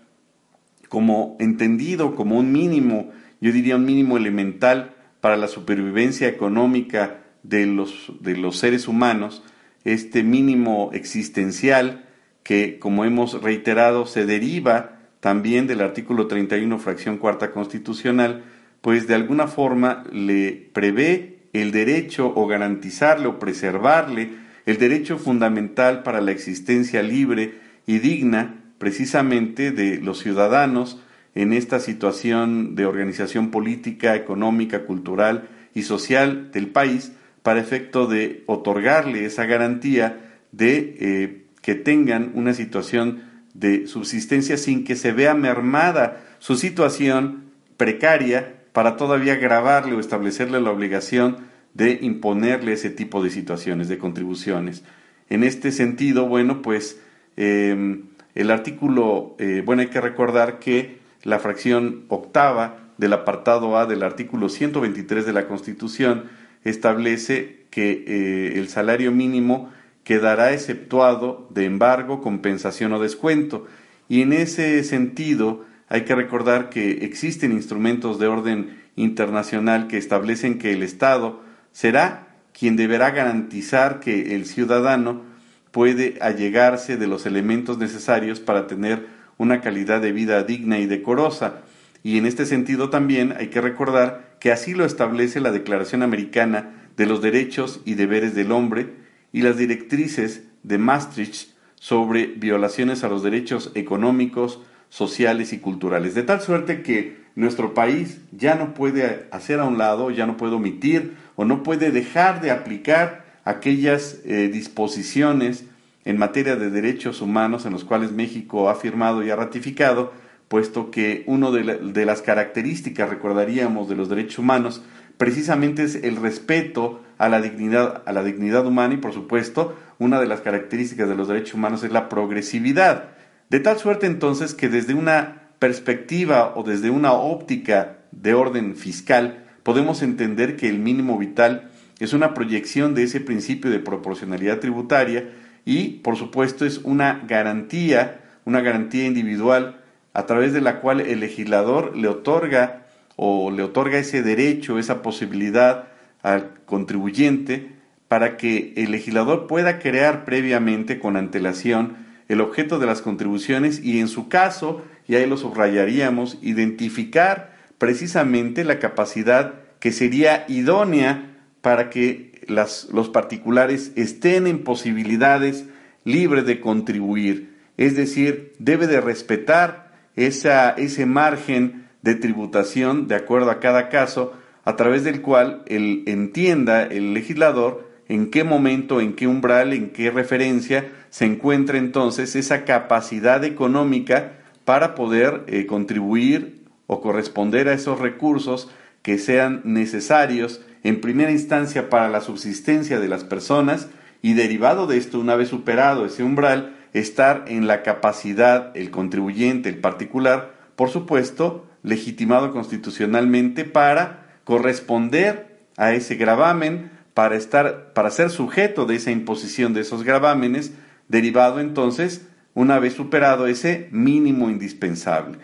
como 0.88 1.36
entendido 1.40 2.14
como 2.14 2.38
un 2.38 2.52
mínimo, 2.52 3.10
yo 3.42 3.52
diría 3.52 3.76
un 3.76 3.84
mínimo 3.84 4.16
elemental 4.16 4.94
para 5.20 5.36
la 5.36 5.46
supervivencia 5.46 6.26
económica 6.26 7.18
de 7.42 7.66
los, 7.66 8.14
de 8.20 8.38
los 8.38 8.56
seres 8.56 8.88
humanos, 8.88 9.42
este 9.84 10.22
mínimo 10.22 10.88
existencial 10.94 12.06
que, 12.42 12.78
como 12.78 13.04
hemos 13.04 13.42
reiterado, 13.42 14.06
se 14.06 14.24
deriva 14.24 14.99
también 15.20 15.66
del 15.66 15.82
artículo 15.82 16.26
31, 16.26 16.78
fracción 16.78 17.18
cuarta 17.18 17.52
constitucional, 17.52 18.42
pues 18.80 19.06
de 19.06 19.14
alguna 19.14 19.46
forma 19.46 20.04
le 20.12 20.68
prevé 20.72 21.40
el 21.52 21.72
derecho 21.72 22.32
o 22.34 22.46
garantizarle 22.46 23.26
o 23.26 23.38
preservarle 23.38 24.30
el 24.66 24.78
derecho 24.78 25.18
fundamental 25.18 26.02
para 26.02 26.20
la 26.20 26.32
existencia 26.32 27.02
libre 27.02 27.54
y 27.86 27.98
digna 27.98 28.56
precisamente 28.78 29.72
de 29.72 29.98
los 29.98 30.20
ciudadanos 30.20 31.02
en 31.34 31.52
esta 31.52 31.80
situación 31.80 32.74
de 32.74 32.86
organización 32.86 33.50
política, 33.50 34.16
económica, 34.16 34.84
cultural 34.84 35.48
y 35.74 35.82
social 35.82 36.50
del 36.50 36.68
país 36.68 37.12
para 37.42 37.60
efecto 37.60 38.06
de 38.06 38.42
otorgarle 38.46 39.24
esa 39.24 39.44
garantía 39.44 40.18
de 40.52 40.96
eh, 41.00 41.42
que 41.62 41.74
tengan 41.74 42.32
una 42.34 42.54
situación 42.54 43.29
de 43.54 43.86
subsistencia 43.86 44.56
sin 44.56 44.84
que 44.84 44.96
se 44.96 45.12
vea 45.12 45.34
mermada 45.34 46.24
su 46.38 46.56
situación 46.56 47.50
precaria 47.76 48.54
para 48.72 48.96
todavía 48.96 49.36
grabarle 49.36 49.94
o 49.94 50.00
establecerle 50.00 50.60
la 50.60 50.70
obligación 50.70 51.38
de 51.74 51.98
imponerle 52.02 52.72
ese 52.72 52.90
tipo 52.90 53.22
de 53.22 53.30
situaciones, 53.30 53.88
de 53.88 53.98
contribuciones. 53.98 54.84
En 55.28 55.44
este 55.44 55.72
sentido, 55.72 56.26
bueno, 56.26 56.62
pues 56.62 57.00
em, 57.36 58.02
el 58.34 58.50
artículo, 58.50 59.36
eh, 59.38 59.62
bueno, 59.64 59.82
hay 59.82 59.88
que 59.88 60.00
recordar 60.00 60.58
que 60.58 60.98
la 61.22 61.38
fracción 61.38 62.04
octava 62.08 62.78
del 62.98 63.12
apartado 63.12 63.76
A 63.76 63.86
del 63.86 64.02
artículo 64.02 64.48
123 64.48 65.24
de 65.24 65.32
la 65.32 65.46
Constitución 65.46 66.24
establece 66.64 67.64
que 67.70 68.04
eh, 68.06 68.58
el 68.58 68.68
salario 68.68 69.12
mínimo 69.12 69.70
quedará 70.04 70.52
exceptuado 70.52 71.48
de 71.50 71.64
embargo, 71.64 72.20
compensación 72.20 72.92
o 72.92 73.00
descuento. 73.00 73.66
Y 74.08 74.22
en 74.22 74.32
ese 74.32 74.82
sentido, 74.84 75.64
hay 75.88 76.02
que 76.02 76.14
recordar 76.14 76.70
que 76.70 77.04
existen 77.04 77.52
instrumentos 77.52 78.18
de 78.18 78.26
orden 78.26 78.80
internacional 78.96 79.88
que 79.88 79.98
establecen 79.98 80.58
que 80.58 80.72
el 80.72 80.82
Estado 80.82 81.42
será 81.72 82.28
quien 82.52 82.76
deberá 82.76 83.10
garantizar 83.10 84.00
que 84.00 84.34
el 84.34 84.46
ciudadano 84.46 85.22
puede 85.70 86.18
allegarse 86.20 86.96
de 86.96 87.06
los 87.06 87.26
elementos 87.26 87.78
necesarios 87.78 88.40
para 88.40 88.66
tener 88.66 89.06
una 89.38 89.60
calidad 89.60 90.00
de 90.00 90.12
vida 90.12 90.42
digna 90.42 90.78
y 90.78 90.86
decorosa. 90.86 91.62
Y 92.02 92.18
en 92.18 92.26
este 92.26 92.46
sentido 92.46 92.90
también 92.90 93.34
hay 93.38 93.48
que 93.48 93.60
recordar 93.60 94.36
que 94.40 94.52
así 94.52 94.74
lo 94.74 94.84
establece 94.84 95.40
la 95.40 95.52
Declaración 95.52 96.02
Americana 96.02 96.88
de 96.96 97.06
los 97.06 97.22
Derechos 97.22 97.80
y 97.84 97.94
Deberes 97.94 98.34
del 98.34 98.52
Hombre 98.52 98.88
y 99.32 99.42
las 99.42 99.56
directrices 99.56 100.44
de 100.62 100.78
Maastricht 100.78 101.50
sobre 101.76 102.26
violaciones 102.26 103.04
a 103.04 103.08
los 103.08 103.22
derechos 103.22 103.72
económicos, 103.74 104.60
sociales 104.88 105.52
y 105.52 105.58
culturales. 105.58 106.14
De 106.14 106.22
tal 106.22 106.40
suerte 106.40 106.82
que 106.82 107.20
nuestro 107.36 107.74
país 107.74 108.20
ya 108.32 108.54
no 108.54 108.74
puede 108.74 109.28
hacer 109.30 109.60
a 109.60 109.64
un 109.64 109.78
lado, 109.78 110.10
ya 110.10 110.26
no 110.26 110.36
puede 110.36 110.54
omitir 110.54 111.14
o 111.36 111.44
no 111.44 111.62
puede 111.62 111.90
dejar 111.90 112.40
de 112.40 112.50
aplicar 112.50 113.24
aquellas 113.44 114.18
eh, 114.24 114.50
disposiciones 114.52 115.64
en 116.04 116.18
materia 116.18 116.56
de 116.56 116.70
derechos 116.70 117.20
humanos 117.20 117.66
en 117.66 117.72
los 117.72 117.84
cuales 117.84 118.12
México 118.12 118.68
ha 118.68 118.74
firmado 118.74 119.22
y 119.22 119.30
ha 119.30 119.36
ratificado, 119.36 120.12
puesto 120.48 120.90
que 120.90 121.22
una 121.26 121.50
de, 121.50 122.04
las 122.04 122.22
características, 122.22 123.08
recordaríamos, 123.08 123.88
de 123.88 123.96
los 123.96 124.08
derechos 124.08 124.38
humanos 124.38 124.82
precisamente 125.20 125.82
es 125.82 125.96
el 125.96 126.16
respeto 126.16 127.02
a 127.18 127.28
la 127.28 127.42
dignidad, 127.42 128.02
a 128.06 128.12
la 128.14 128.24
dignidad 128.24 128.64
humana 128.64 128.94
y 128.94 128.96
por 128.96 129.12
supuesto 129.12 129.76
una 129.98 130.18
de 130.18 130.26
las 130.26 130.40
características 130.40 131.10
de 131.10 131.14
los 131.14 131.28
derechos 131.28 131.52
humanos 131.52 131.84
es 131.84 131.92
la 131.92 132.08
progresividad. 132.08 133.10
De 133.50 133.60
tal 133.60 133.76
suerte 133.76 134.06
entonces 134.06 134.54
que 134.54 134.70
desde 134.70 134.94
una 134.94 135.50
perspectiva 135.58 136.54
o 136.56 136.62
desde 136.62 136.88
una 136.88 137.12
óptica 137.12 137.98
de 138.12 138.32
orden 138.32 138.76
fiscal, 138.76 139.44
podemos 139.62 140.00
entender 140.00 140.56
que 140.56 140.70
el 140.70 140.78
mínimo 140.78 141.18
vital 141.18 141.70
es 141.98 142.14
una 142.14 142.32
proyección 142.32 142.94
de 142.94 143.02
ese 143.02 143.20
principio 143.20 143.70
de 143.70 143.78
proporcionalidad 143.78 144.58
tributaria 144.58 145.28
y, 145.66 145.98
por 145.98 146.16
supuesto, 146.16 146.64
es 146.64 146.78
una 146.78 147.22
garantía, 147.28 148.22
una 148.46 148.62
garantía 148.62 149.04
individual 149.04 149.82
a 150.14 150.24
través 150.24 150.54
de 150.54 150.62
la 150.62 150.80
cual 150.80 151.02
el 151.02 151.20
legislador 151.20 151.94
le 151.94 152.08
otorga 152.08 152.79
o 153.22 153.50
le 153.50 153.62
otorga 153.62 153.98
ese 153.98 154.22
derecho, 154.22 154.78
esa 154.78 155.02
posibilidad 155.02 155.88
al 156.22 156.54
contribuyente 156.64 157.72
para 158.08 158.38
que 158.38 158.72
el 158.78 158.92
legislador 158.92 159.46
pueda 159.46 159.78
crear 159.78 160.24
previamente 160.24 160.98
con 160.98 161.18
antelación 161.18 161.98
el 162.28 162.40
objeto 162.40 162.78
de 162.78 162.86
las 162.86 163.02
contribuciones 163.02 163.78
y 163.84 164.00
en 164.00 164.08
su 164.08 164.30
caso, 164.30 164.82
y 165.06 165.16
ahí 165.16 165.26
lo 165.26 165.36
subrayaríamos, 165.36 166.38
identificar 166.40 167.52
precisamente 167.76 168.64
la 168.64 168.78
capacidad 168.78 169.52
que 169.80 169.92
sería 169.92 170.46
idónea 170.48 171.36
para 171.60 171.90
que 171.90 172.40
los 172.48 173.10
particulares 173.12 173.92
estén 173.96 174.46
en 174.46 174.64
posibilidades 174.64 175.66
libres 176.04 176.46
de 176.46 176.58
contribuir. 176.58 177.54
Es 177.76 177.96
decir, 177.96 178.54
debe 178.58 178.86
de 178.86 179.02
respetar 179.02 179.92
esa, 180.16 180.70
ese 180.70 181.04
margen 181.04 181.79
de 182.02 182.14
tributación 182.14 183.08
de 183.08 183.14
acuerdo 183.14 183.50
a 183.50 183.60
cada 183.60 183.88
caso, 183.88 184.32
a 184.64 184.76
través 184.76 185.04
del 185.04 185.22
cual 185.22 185.62
el, 185.66 186.04
entienda 186.06 186.82
el 186.84 187.14
legislador 187.14 187.88
en 188.08 188.30
qué 188.30 188.44
momento, 188.44 189.00
en 189.00 189.14
qué 189.14 189.26
umbral, 189.26 189.72
en 189.72 189.90
qué 189.90 190.10
referencia 190.10 190.90
se 191.10 191.26
encuentra 191.26 191.78
entonces 191.78 192.34
esa 192.36 192.64
capacidad 192.64 193.44
económica 193.44 194.32
para 194.64 194.94
poder 194.94 195.44
eh, 195.46 195.66
contribuir 195.66 196.64
o 196.86 197.00
corresponder 197.00 197.68
a 197.68 197.72
esos 197.72 198.00
recursos 198.00 198.68
que 199.02 199.18
sean 199.18 199.62
necesarios 199.64 200.60
en 200.82 201.00
primera 201.00 201.30
instancia 201.30 201.88
para 201.88 202.08
la 202.08 202.20
subsistencia 202.20 203.00
de 203.00 203.08
las 203.08 203.24
personas 203.24 203.88
y 204.22 204.34
derivado 204.34 204.86
de 204.86 204.98
esto, 204.98 205.18
una 205.20 205.36
vez 205.36 205.48
superado 205.48 206.04
ese 206.04 206.22
umbral, 206.22 206.76
estar 206.92 207.44
en 207.48 207.66
la 207.66 207.82
capacidad, 207.82 208.76
el 208.76 208.90
contribuyente, 208.90 209.68
el 209.68 209.78
particular, 209.78 210.54
por 210.76 210.90
supuesto, 210.90 211.66
legitimado 211.82 212.52
constitucionalmente 212.52 213.64
para 213.64 214.38
corresponder 214.44 215.58
a 215.76 215.92
ese 215.92 216.16
gravamen, 216.16 216.90
para 217.14 217.36
estar, 217.36 217.92
para 217.92 218.10
ser 218.10 218.30
sujeto 218.30 218.86
de 218.86 218.96
esa 218.96 219.10
imposición 219.10 219.74
de 219.74 219.80
esos 219.80 220.02
gravámenes, 220.02 220.72
derivado 221.08 221.60
entonces, 221.60 222.26
una 222.54 222.78
vez 222.78 222.94
superado 222.94 223.46
ese 223.46 223.88
mínimo 223.90 224.50
indispensable. 224.50 225.38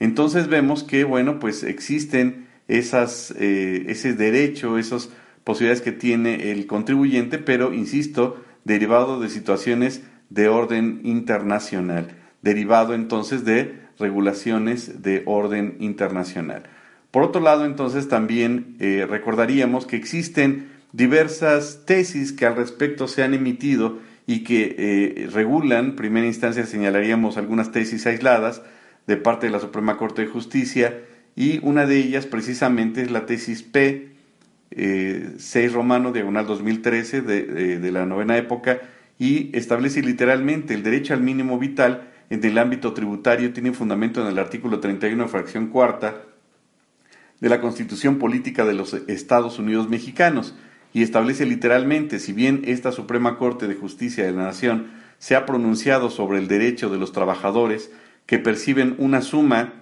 Entonces 0.00 0.48
vemos 0.48 0.82
que, 0.82 1.04
bueno, 1.04 1.38
pues 1.38 1.62
existen 1.62 2.46
esas, 2.68 3.32
eh, 3.38 3.84
ese 3.88 4.14
derecho, 4.14 4.78
esas 4.78 5.10
posibilidades 5.44 5.82
que 5.82 5.92
tiene 5.92 6.50
el 6.50 6.66
contribuyente, 6.66 7.38
pero, 7.38 7.72
insisto, 7.72 8.42
derivado 8.64 9.20
de 9.20 9.28
situaciones 9.28 10.02
de 10.30 10.48
orden 10.48 11.00
internacional, 11.04 12.08
derivado 12.42 12.94
entonces 12.94 13.44
de 13.44 13.80
regulaciones 13.98 15.02
de 15.02 15.22
orden 15.26 15.76
internacional. 15.80 16.64
Por 17.10 17.22
otro 17.22 17.40
lado, 17.40 17.64
entonces 17.64 18.08
también 18.08 18.76
eh, 18.80 19.06
recordaríamos 19.08 19.86
que 19.86 19.96
existen 19.96 20.68
diversas 20.92 21.82
tesis 21.86 22.32
que 22.32 22.46
al 22.46 22.56
respecto 22.56 23.06
se 23.06 23.22
han 23.22 23.34
emitido 23.34 23.98
y 24.26 24.44
que 24.44 24.76
eh, 24.78 25.28
regulan, 25.32 25.84
en 25.86 25.96
primera 25.96 26.26
instancia 26.26 26.66
señalaríamos 26.66 27.36
algunas 27.36 27.70
tesis 27.70 28.06
aisladas 28.06 28.62
de 29.06 29.16
parte 29.16 29.46
de 29.46 29.52
la 29.52 29.60
Suprema 29.60 29.96
Corte 29.96 30.22
de 30.22 30.28
Justicia 30.28 31.00
y 31.34 31.60
una 31.62 31.86
de 31.86 31.98
ellas 31.98 32.26
precisamente 32.26 33.02
es 33.02 33.10
la 33.10 33.26
tesis 33.26 33.62
P 33.62 34.12
6 34.70 34.76
eh, 34.76 35.70
romano 35.72 36.12
diagonal 36.12 36.46
2013 36.46 37.20
de, 37.20 37.78
de 37.78 37.92
la 37.92 38.06
novena 38.06 38.38
época 38.38 38.80
y 39.18 39.50
establece 39.56 40.02
literalmente 40.02 40.72
el 40.72 40.82
derecho 40.82 41.12
al 41.12 41.20
mínimo 41.20 41.58
vital 41.58 42.11
en 42.30 42.44
el 42.44 42.58
ámbito 42.58 42.92
tributario 42.92 43.52
tiene 43.52 43.72
fundamento 43.72 44.20
en 44.20 44.28
el 44.28 44.38
artículo 44.38 44.80
31, 44.80 45.28
fracción 45.28 45.68
cuarta 45.68 46.22
de 47.40 47.48
la 47.48 47.60
Constitución 47.60 48.18
Política 48.18 48.64
de 48.64 48.74
los 48.74 48.94
Estados 48.94 49.58
Unidos 49.58 49.88
Mexicanos 49.88 50.54
y 50.92 51.02
establece 51.02 51.46
literalmente, 51.46 52.18
si 52.18 52.32
bien 52.32 52.62
esta 52.64 52.92
Suprema 52.92 53.38
Corte 53.38 53.66
de 53.66 53.74
Justicia 53.74 54.24
de 54.24 54.32
la 54.32 54.44
Nación 54.44 54.88
se 55.18 55.36
ha 55.36 55.46
pronunciado 55.46 56.10
sobre 56.10 56.38
el 56.38 56.48
derecho 56.48 56.90
de 56.90 56.98
los 56.98 57.12
trabajadores 57.12 57.90
que 58.26 58.38
perciben 58.38 58.94
una 58.98 59.22
suma 59.22 59.72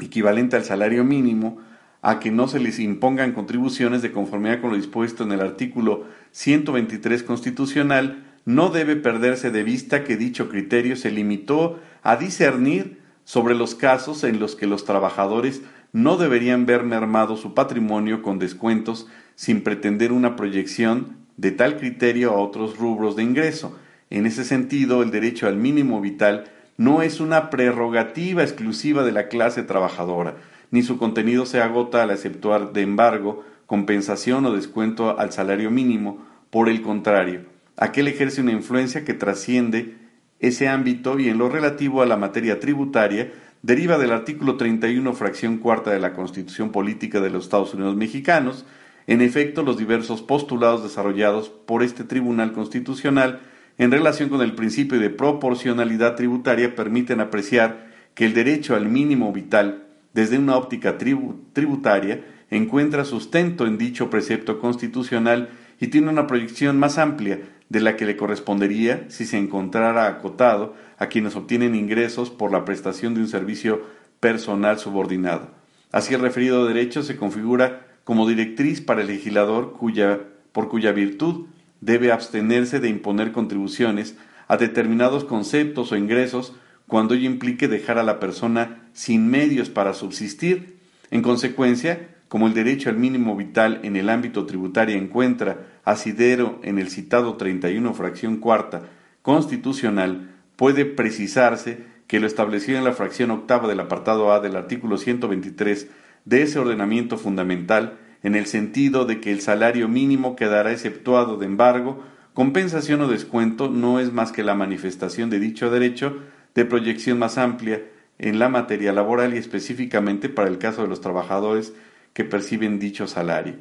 equivalente 0.00 0.56
al 0.56 0.64
salario 0.64 1.04
mínimo 1.04 1.58
a 2.02 2.20
que 2.20 2.30
no 2.30 2.46
se 2.46 2.60
les 2.60 2.78
impongan 2.78 3.32
contribuciones 3.32 4.02
de 4.02 4.12
conformidad 4.12 4.60
con 4.60 4.70
lo 4.70 4.76
dispuesto 4.76 5.24
en 5.24 5.32
el 5.32 5.40
artículo 5.40 6.04
123 6.32 7.22
constitucional 7.22 8.25
no 8.46 8.70
debe 8.70 8.94
perderse 8.96 9.50
de 9.50 9.64
vista 9.64 10.04
que 10.04 10.16
dicho 10.16 10.48
criterio 10.48 10.96
se 10.96 11.10
limitó 11.10 11.80
a 12.02 12.16
discernir 12.16 13.00
sobre 13.24 13.56
los 13.56 13.74
casos 13.74 14.22
en 14.22 14.38
los 14.38 14.54
que 14.54 14.68
los 14.68 14.84
trabajadores 14.84 15.62
no 15.92 16.16
deberían 16.16 16.64
ver 16.64 16.84
mermado 16.84 17.36
su 17.36 17.54
patrimonio 17.54 18.22
con 18.22 18.38
descuentos 18.38 19.08
sin 19.34 19.62
pretender 19.62 20.12
una 20.12 20.36
proyección 20.36 21.16
de 21.36 21.50
tal 21.50 21.76
criterio 21.76 22.30
a 22.30 22.36
otros 22.36 22.78
rubros 22.78 23.16
de 23.16 23.24
ingreso. 23.24 23.76
En 24.10 24.26
ese 24.26 24.44
sentido, 24.44 25.02
el 25.02 25.10
derecho 25.10 25.48
al 25.48 25.56
mínimo 25.56 26.00
vital 26.00 26.44
no 26.76 27.02
es 27.02 27.18
una 27.18 27.50
prerrogativa 27.50 28.44
exclusiva 28.44 29.02
de 29.02 29.10
la 29.10 29.26
clase 29.26 29.64
trabajadora, 29.64 30.36
ni 30.70 30.82
su 30.82 30.98
contenido 30.98 31.46
se 31.46 31.60
agota 31.60 32.02
al 32.02 32.12
exceptuar 32.12 32.72
de 32.72 32.82
embargo, 32.82 33.44
compensación 33.66 34.46
o 34.46 34.52
descuento 34.52 35.18
al 35.18 35.32
salario 35.32 35.72
mínimo. 35.72 36.24
Por 36.50 36.68
el 36.68 36.82
contrario, 36.82 37.55
aquel 37.76 38.08
ejerce 38.08 38.40
una 38.40 38.52
influencia 38.52 39.04
que 39.04 39.14
trasciende 39.14 39.96
ese 40.40 40.68
ámbito 40.68 41.18
y 41.18 41.28
en 41.28 41.38
lo 41.38 41.48
relativo 41.48 42.02
a 42.02 42.06
la 42.06 42.16
materia 42.16 42.60
tributaria 42.60 43.32
deriva 43.62 43.98
del 43.98 44.12
artículo 44.12 44.56
31, 44.56 45.12
fracción 45.14 45.58
cuarta 45.58 45.90
de 45.90 46.00
la 46.00 46.12
Constitución 46.12 46.70
Política 46.70 47.20
de 47.20 47.30
los 47.30 47.44
Estados 47.44 47.74
Unidos 47.74 47.96
Mexicanos. 47.96 48.64
En 49.06 49.20
efecto, 49.20 49.62
los 49.62 49.78
diversos 49.78 50.22
postulados 50.22 50.82
desarrollados 50.82 51.48
por 51.48 51.82
este 51.82 52.04
Tribunal 52.04 52.52
Constitucional 52.52 53.40
en 53.78 53.90
relación 53.90 54.28
con 54.28 54.40
el 54.40 54.54
principio 54.54 54.98
de 54.98 55.10
proporcionalidad 55.10 56.16
tributaria 56.16 56.74
permiten 56.74 57.20
apreciar 57.20 57.86
que 58.14 58.24
el 58.24 58.34
derecho 58.34 58.74
al 58.74 58.88
mínimo 58.88 59.32
vital, 59.32 59.84
desde 60.14 60.38
una 60.38 60.56
óptica 60.56 60.96
tributaria, 60.96 62.24
encuentra 62.50 63.04
sustento 63.04 63.66
en 63.66 63.76
dicho 63.76 64.08
precepto 64.08 64.58
constitucional 64.60 65.50
y 65.78 65.88
tiene 65.88 66.08
una 66.08 66.26
proyección 66.26 66.78
más 66.78 66.96
amplia 66.96 67.40
de 67.68 67.80
la 67.80 67.96
que 67.96 68.06
le 68.06 68.16
correspondería 68.16 69.04
si 69.08 69.26
se 69.26 69.38
encontrara 69.38 70.06
acotado 70.06 70.74
a 70.98 71.06
quienes 71.06 71.36
obtienen 71.36 71.74
ingresos 71.74 72.30
por 72.30 72.52
la 72.52 72.64
prestación 72.64 73.14
de 73.14 73.20
un 73.20 73.28
servicio 73.28 73.82
personal 74.20 74.78
subordinado. 74.78 75.50
Así 75.92 76.14
el 76.14 76.20
referido 76.20 76.66
derecho 76.66 77.02
se 77.02 77.16
configura 77.16 77.86
como 78.04 78.28
directriz 78.28 78.80
para 78.80 79.00
el 79.00 79.08
legislador 79.08 79.72
cuya, 79.72 80.20
por 80.52 80.68
cuya 80.68 80.92
virtud 80.92 81.46
debe 81.80 82.12
abstenerse 82.12 82.80
de 82.80 82.88
imponer 82.88 83.32
contribuciones 83.32 84.16
a 84.48 84.56
determinados 84.56 85.24
conceptos 85.24 85.92
o 85.92 85.96
ingresos 85.96 86.54
cuando 86.86 87.14
ello 87.14 87.26
implique 87.26 87.68
dejar 87.68 87.98
a 87.98 88.04
la 88.04 88.20
persona 88.20 88.88
sin 88.92 89.28
medios 89.28 89.70
para 89.70 89.92
subsistir. 89.92 90.78
En 91.10 91.22
consecuencia, 91.22 92.08
como 92.28 92.46
el 92.46 92.54
derecho 92.54 92.90
al 92.90 92.96
mínimo 92.96 93.36
vital 93.36 93.80
en 93.82 93.96
el 93.96 94.08
ámbito 94.08 94.46
tributario 94.46 94.96
encuentra 94.96 95.66
asidero 95.86 96.58
en 96.62 96.78
el 96.78 96.90
citado 96.90 97.36
31 97.36 97.94
fracción 97.94 98.36
cuarta 98.36 98.82
constitucional, 99.22 100.34
puede 100.56 100.84
precisarse 100.84 101.78
que 102.06 102.20
lo 102.20 102.26
establecido 102.26 102.76
en 102.76 102.84
la 102.84 102.92
fracción 102.92 103.30
octava 103.30 103.68
del 103.68 103.80
apartado 103.80 104.32
A 104.32 104.40
del 104.40 104.56
artículo 104.56 104.98
123 104.98 105.88
de 106.24 106.42
ese 106.42 106.58
ordenamiento 106.58 107.16
fundamental, 107.16 107.98
en 108.22 108.34
el 108.34 108.46
sentido 108.46 109.04
de 109.04 109.20
que 109.20 109.30
el 109.30 109.40
salario 109.40 109.88
mínimo 109.88 110.34
quedará 110.34 110.72
exceptuado 110.72 111.36
de 111.36 111.46
embargo, 111.46 112.02
compensación 112.34 113.00
o 113.02 113.08
descuento 113.08 113.68
no 113.70 114.00
es 114.00 114.12
más 114.12 114.32
que 114.32 114.42
la 114.42 114.54
manifestación 114.54 115.30
de 115.30 115.38
dicho 115.38 115.70
derecho 115.70 116.18
de 116.54 116.64
proyección 116.64 117.18
más 117.18 117.38
amplia 117.38 117.82
en 118.18 118.40
la 118.40 118.48
materia 118.48 118.92
laboral 118.92 119.34
y 119.34 119.38
específicamente 119.38 120.28
para 120.28 120.48
el 120.48 120.58
caso 120.58 120.82
de 120.82 120.88
los 120.88 121.00
trabajadores 121.00 121.74
que 122.12 122.24
perciben 122.24 122.80
dicho 122.80 123.06
salario. 123.06 123.54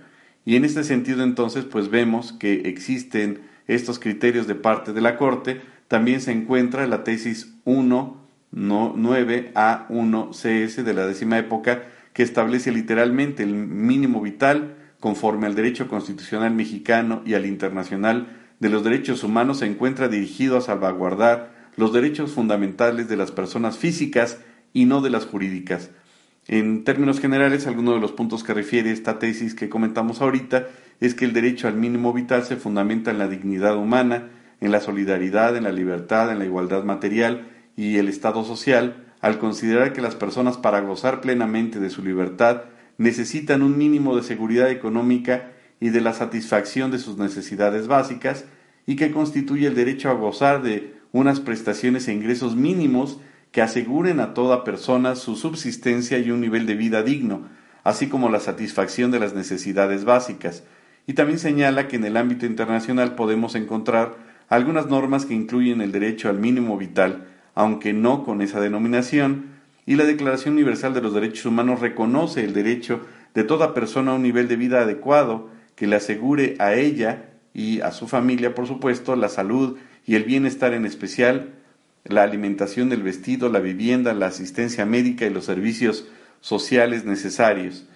Y 0.46 0.56
en 0.56 0.64
este 0.64 0.84
sentido 0.84 1.24
entonces 1.24 1.66
pues 1.66 1.90
vemos 1.90 2.34
que 2.34 2.70
existen 2.70 3.42
estos 3.68 4.00
criterios 4.00 4.48
de 4.48 4.56
parte 4.56 4.94
de 4.94 5.02
la 5.02 5.18
Corte. 5.18 5.62
También 5.88 6.22
se 6.22 6.32
encuentra 6.32 6.88
la 6.88 7.04
tesis 7.04 7.56
1 7.66 8.26
9A1CS 8.56 10.84
de 10.84 10.94
la 10.94 11.06
décima 11.06 11.38
época 11.38 11.84
que 12.14 12.24
establece 12.24 12.72
literalmente 12.72 13.44
el 13.44 13.54
mínimo 13.54 14.22
vital 14.22 14.78
conforme 15.02 15.48
al 15.48 15.56
derecho 15.56 15.90
constitucional 15.90 16.54
mexicano 16.54 17.22
y 17.26 17.34
al 17.34 17.46
internacional 17.46 18.28
de 18.60 18.70
los 18.70 18.86
derechos 18.86 19.26
humanos 19.26 19.60
se 19.60 19.66
encuentra 19.66 20.08
dirigido 20.08 20.58
a 20.58 20.62
salvaguardar 20.62 21.54
los 21.76 21.92
derechos 21.92 22.32
fundamentales 22.32 23.10
de 23.10 23.18
las 23.18 23.32
personas 23.32 23.78
físicas 23.78 24.38
y 24.72 24.86
no 24.86 25.02
de 25.02 25.10
las 25.10 25.26
jurídicas. 25.26 25.90
En 26.48 26.84
términos 26.84 27.20
generales, 27.20 27.66
algunos 27.66 27.96
de 27.96 28.02
los 28.02 28.12
puntos 28.12 28.44
que 28.44 28.54
refiere 28.54 28.92
esta 28.92 29.18
tesis 29.18 29.56
que 29.56 29.68
comentamos 29.68 30.22
ahorita 30.22 30.68
es 31.00 31.16
que 31.16 31.26
el 31.26 31.34
derecho 31.34 31.68
al 31.68 31.76
mínimo 31.76 32.14
vital 32.14 32.44
se 32.44 32.56
fundamenta 32.56 33.10
en 33.10 33.18
la 33.18 33.28
dignidad 33.28 33.76
humana, 33.76 34.30
en 34.62 34.72
la 34.72 34.80
solidaridad, 34.80 35.58
en 35.58 35.64
la 35.64 35.72
libertad, 35.72 36.32
en 36.32 36.38
la 36.38 36.46
igualdad 36.46 36.84
material 36.84 37.48
y 37.76 37.98
el 37.98 38.08
estado 38.08 38.46
social, 38.46 39.06
al 39.22 39.40
considerar 39.40 39.92
que 39.92 40.02
las 40.02 40.14
personas 40.14 40.58
para 40.58 40.82
gozar 40.82 41.20
plenamente 41.20 41.80
de 41.80 41.90
su 41.90 42.04
libertad 42.04 42.62
necesitan 43.00 43.64
un 43.64 43.76
mínimo 43.76 44.16
de 44.16 44.22
seguridad 44.22 44.70
económica 44.70 45.52
y 45.80 45.90
de 45.90 46.02
la 46.02 46.14
satisfacción 46.14 46.92
de 46.92 47.00
sus 47.00 47.18
necesidades 47.18 47.88
básicas, 47.88 48.46
y 48.86 48.98
que 48.98 49.12
constituye 49.12 49.66
el 49.66 49.74
derecho 49.74 50.12
a 50.12 50.14
gozar 50.14 50.62
de 50.62 50.94
unas 51.12 51.40
prestaciones 51.40 52.08
e 52.08 52.14
ingresos 52.14 52.56
mínimos 52.56 53.20
que 53.56 53.62
aseguren 53.62 54.20
a 54.20 54.34
toda 54.34 54.66
persona 54.66 55.16
su 55.16 55.38
subsistencia 55.38 56.20
y 56.20 56.30
un 56.30 56.42
nivel 56.42 56.66
de 56.66 56.76
vida 56.76 57.04
digno, 57.04 57.44
así 57.86 58.08
como 58.10 58.28
la 58.28 58.42
satisfacción 58.42 59.12
de 59.12 59.20
las 59.22 59.34
necesidades 59.34 60.04
básicas. 60.04 60.64
Y 61.08 61.14
también 61.14 61.40
señala 61.40 61.88
que 61.88 61.96
en 61.96 62.04
el 62.04 62.18
ámbito 62.18 62.46
internacional 62.46 63.16
podemos 63.16 63.56
encontrar 63.56 64.18
algunas 64.50 64.88
normas 64.88 65.26
que 65.26 65.36
incluyen 65.36 65.80
el 65.80 65.94
derecho 65.94 66.28
al 66.28 66.38
mínimo 66.38 66.78
vital, 66.78 67.28
aunque 67.54 67.94
no 67.94 68.26
con 68.26 68.42
esa 68.42 68.60
denominación, 68.60 69.46
y 69.86 69.96
la 69.96 70.04
Declaración 70.04 70.56
Universal 70.56 70.94
de 70.94 71.02
los 71.02 71.14
Derechos 71.14 71.46
Humanos 71.46 71.80
reconoce 71.80 72.44
el 72.44 72.52
derecho 72.52 73.06
de 73.36 73.46
toda 73.46 73.74
persona 73.74 74.12
a 74.12 74.16
un 74.16 74.24
nivel 74.24 74.50
de 74.50 74.58
vida 74.58 74.82
adecuado 74.82 75.48
que 75.78 75.88
le 75.88 75.96
asegure 75.96 76.58
a 76.60 76.74
ella 76.74 77.30
y 77.54 77.80
a 77.80 77.94
su 77.94 78.10
familia, 78.10 78.54
por 78.54 78.68
supuesto, 78.68 79.16
la 79.16 79.30
salud 79.30 79.78
y 80.06 80.16
el 80.16 80.26
bienestar 80.26 80.74
en 80.74 80.86
especial, 80.86 81.54
la 82.06 82.24
alimentación, 82.24 82.92
el 82.92 83.04
vestido, 83.04 83.50
la 83.50 83.60
vivienda, 83.60 84.14
la 84.14 84.28
asistencia 84.28 84.86
médica 84.86 85.26
y 85.26 85.32
los 85.32 85.46
servicios 85.46 86.08
sociales 86.40 87.06
necesarios. 87.06 87.88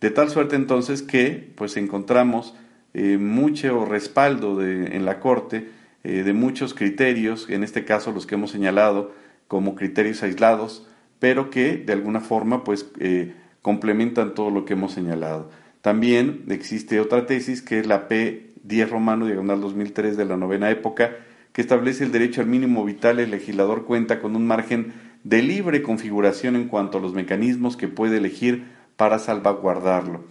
De 0.00 0.10
tal 0.10 0.28
suerte 0.28 0.56
entonces 0.56 1.02
que 1.02 1.52
pues 1.56 1.76
encontramos 1.76 2.54
eh, 2.92 3.18
mucho 3.18 3.84
respaldo 3.84 4.62
en 4.62 5.04
la 5.04 5.18
Corte 5.18 5.68
eh, 6.04 6.22
de 6.22 6.32
muchos 6.34 6.74
criterios, 6.74 7.48
en 7.48 7.64
este 7.64 7.84
caso 7.86 8.12
los 8.12 8.26
que 8.26 8.34
hemos 8.34 8.50
señalado 8.50 9.12
como 9.48 9.74
criterios 9.74 10.22
aislados, 10.22 10.86
pero 11.18 11.48
que 11.48 11.78
de 11.78 11.92
alguna 11.94 12.20
forma 12.20 12.62
pues 12.64 12.86
eh, 13.00 13.32
complementan 13.62 14.34
todo 14.34 14.50
lo 14.50 14.66
que 14.66 14.74
hemos 14.74 14.92
señalado. 14.92 15.50
También 15.80 16.44
existe 16.50 17.00
otra 17.00 17.24
tesis 17.24 17.62
que 17.62 17.78
es 17.78 17.86
la 17.86 18.08
P10 18.08 18.88
romano 18.90 19.26
diagonal 19.26 19.62
2003 19.62 20.18
de 20.18 20.26
la 20.26 20.36
novena 20.36 20.70
época, 20.70 21.16
que 21.54 21.62
establece 21.62 22.02
el 22.04 22.10
derecho 22.12 22.40
al 22.40 22.48
mínimo 22.48 22.84
vital. 22.84 23.20
El 23.20 23.30
legislador 23.30 23.84
cuenta 23.84 24.20
con 24.20 24.34
un 24.34 24.46
margen 24.46 24.92
de 25.22 25.40
libre 25.40 25.82
configuración 25.82 26.56
en 26.56 26.66
cuanto 26.66 26.98
a 26.98 27.00
los 27.00 27.14
mecanismos 27.14 27.76
que 27.76 27.86
puede 27.86 28.18
elegir 28.18 28.64
para 28.96 29.20
salvaguardarlo. 29.20 30.24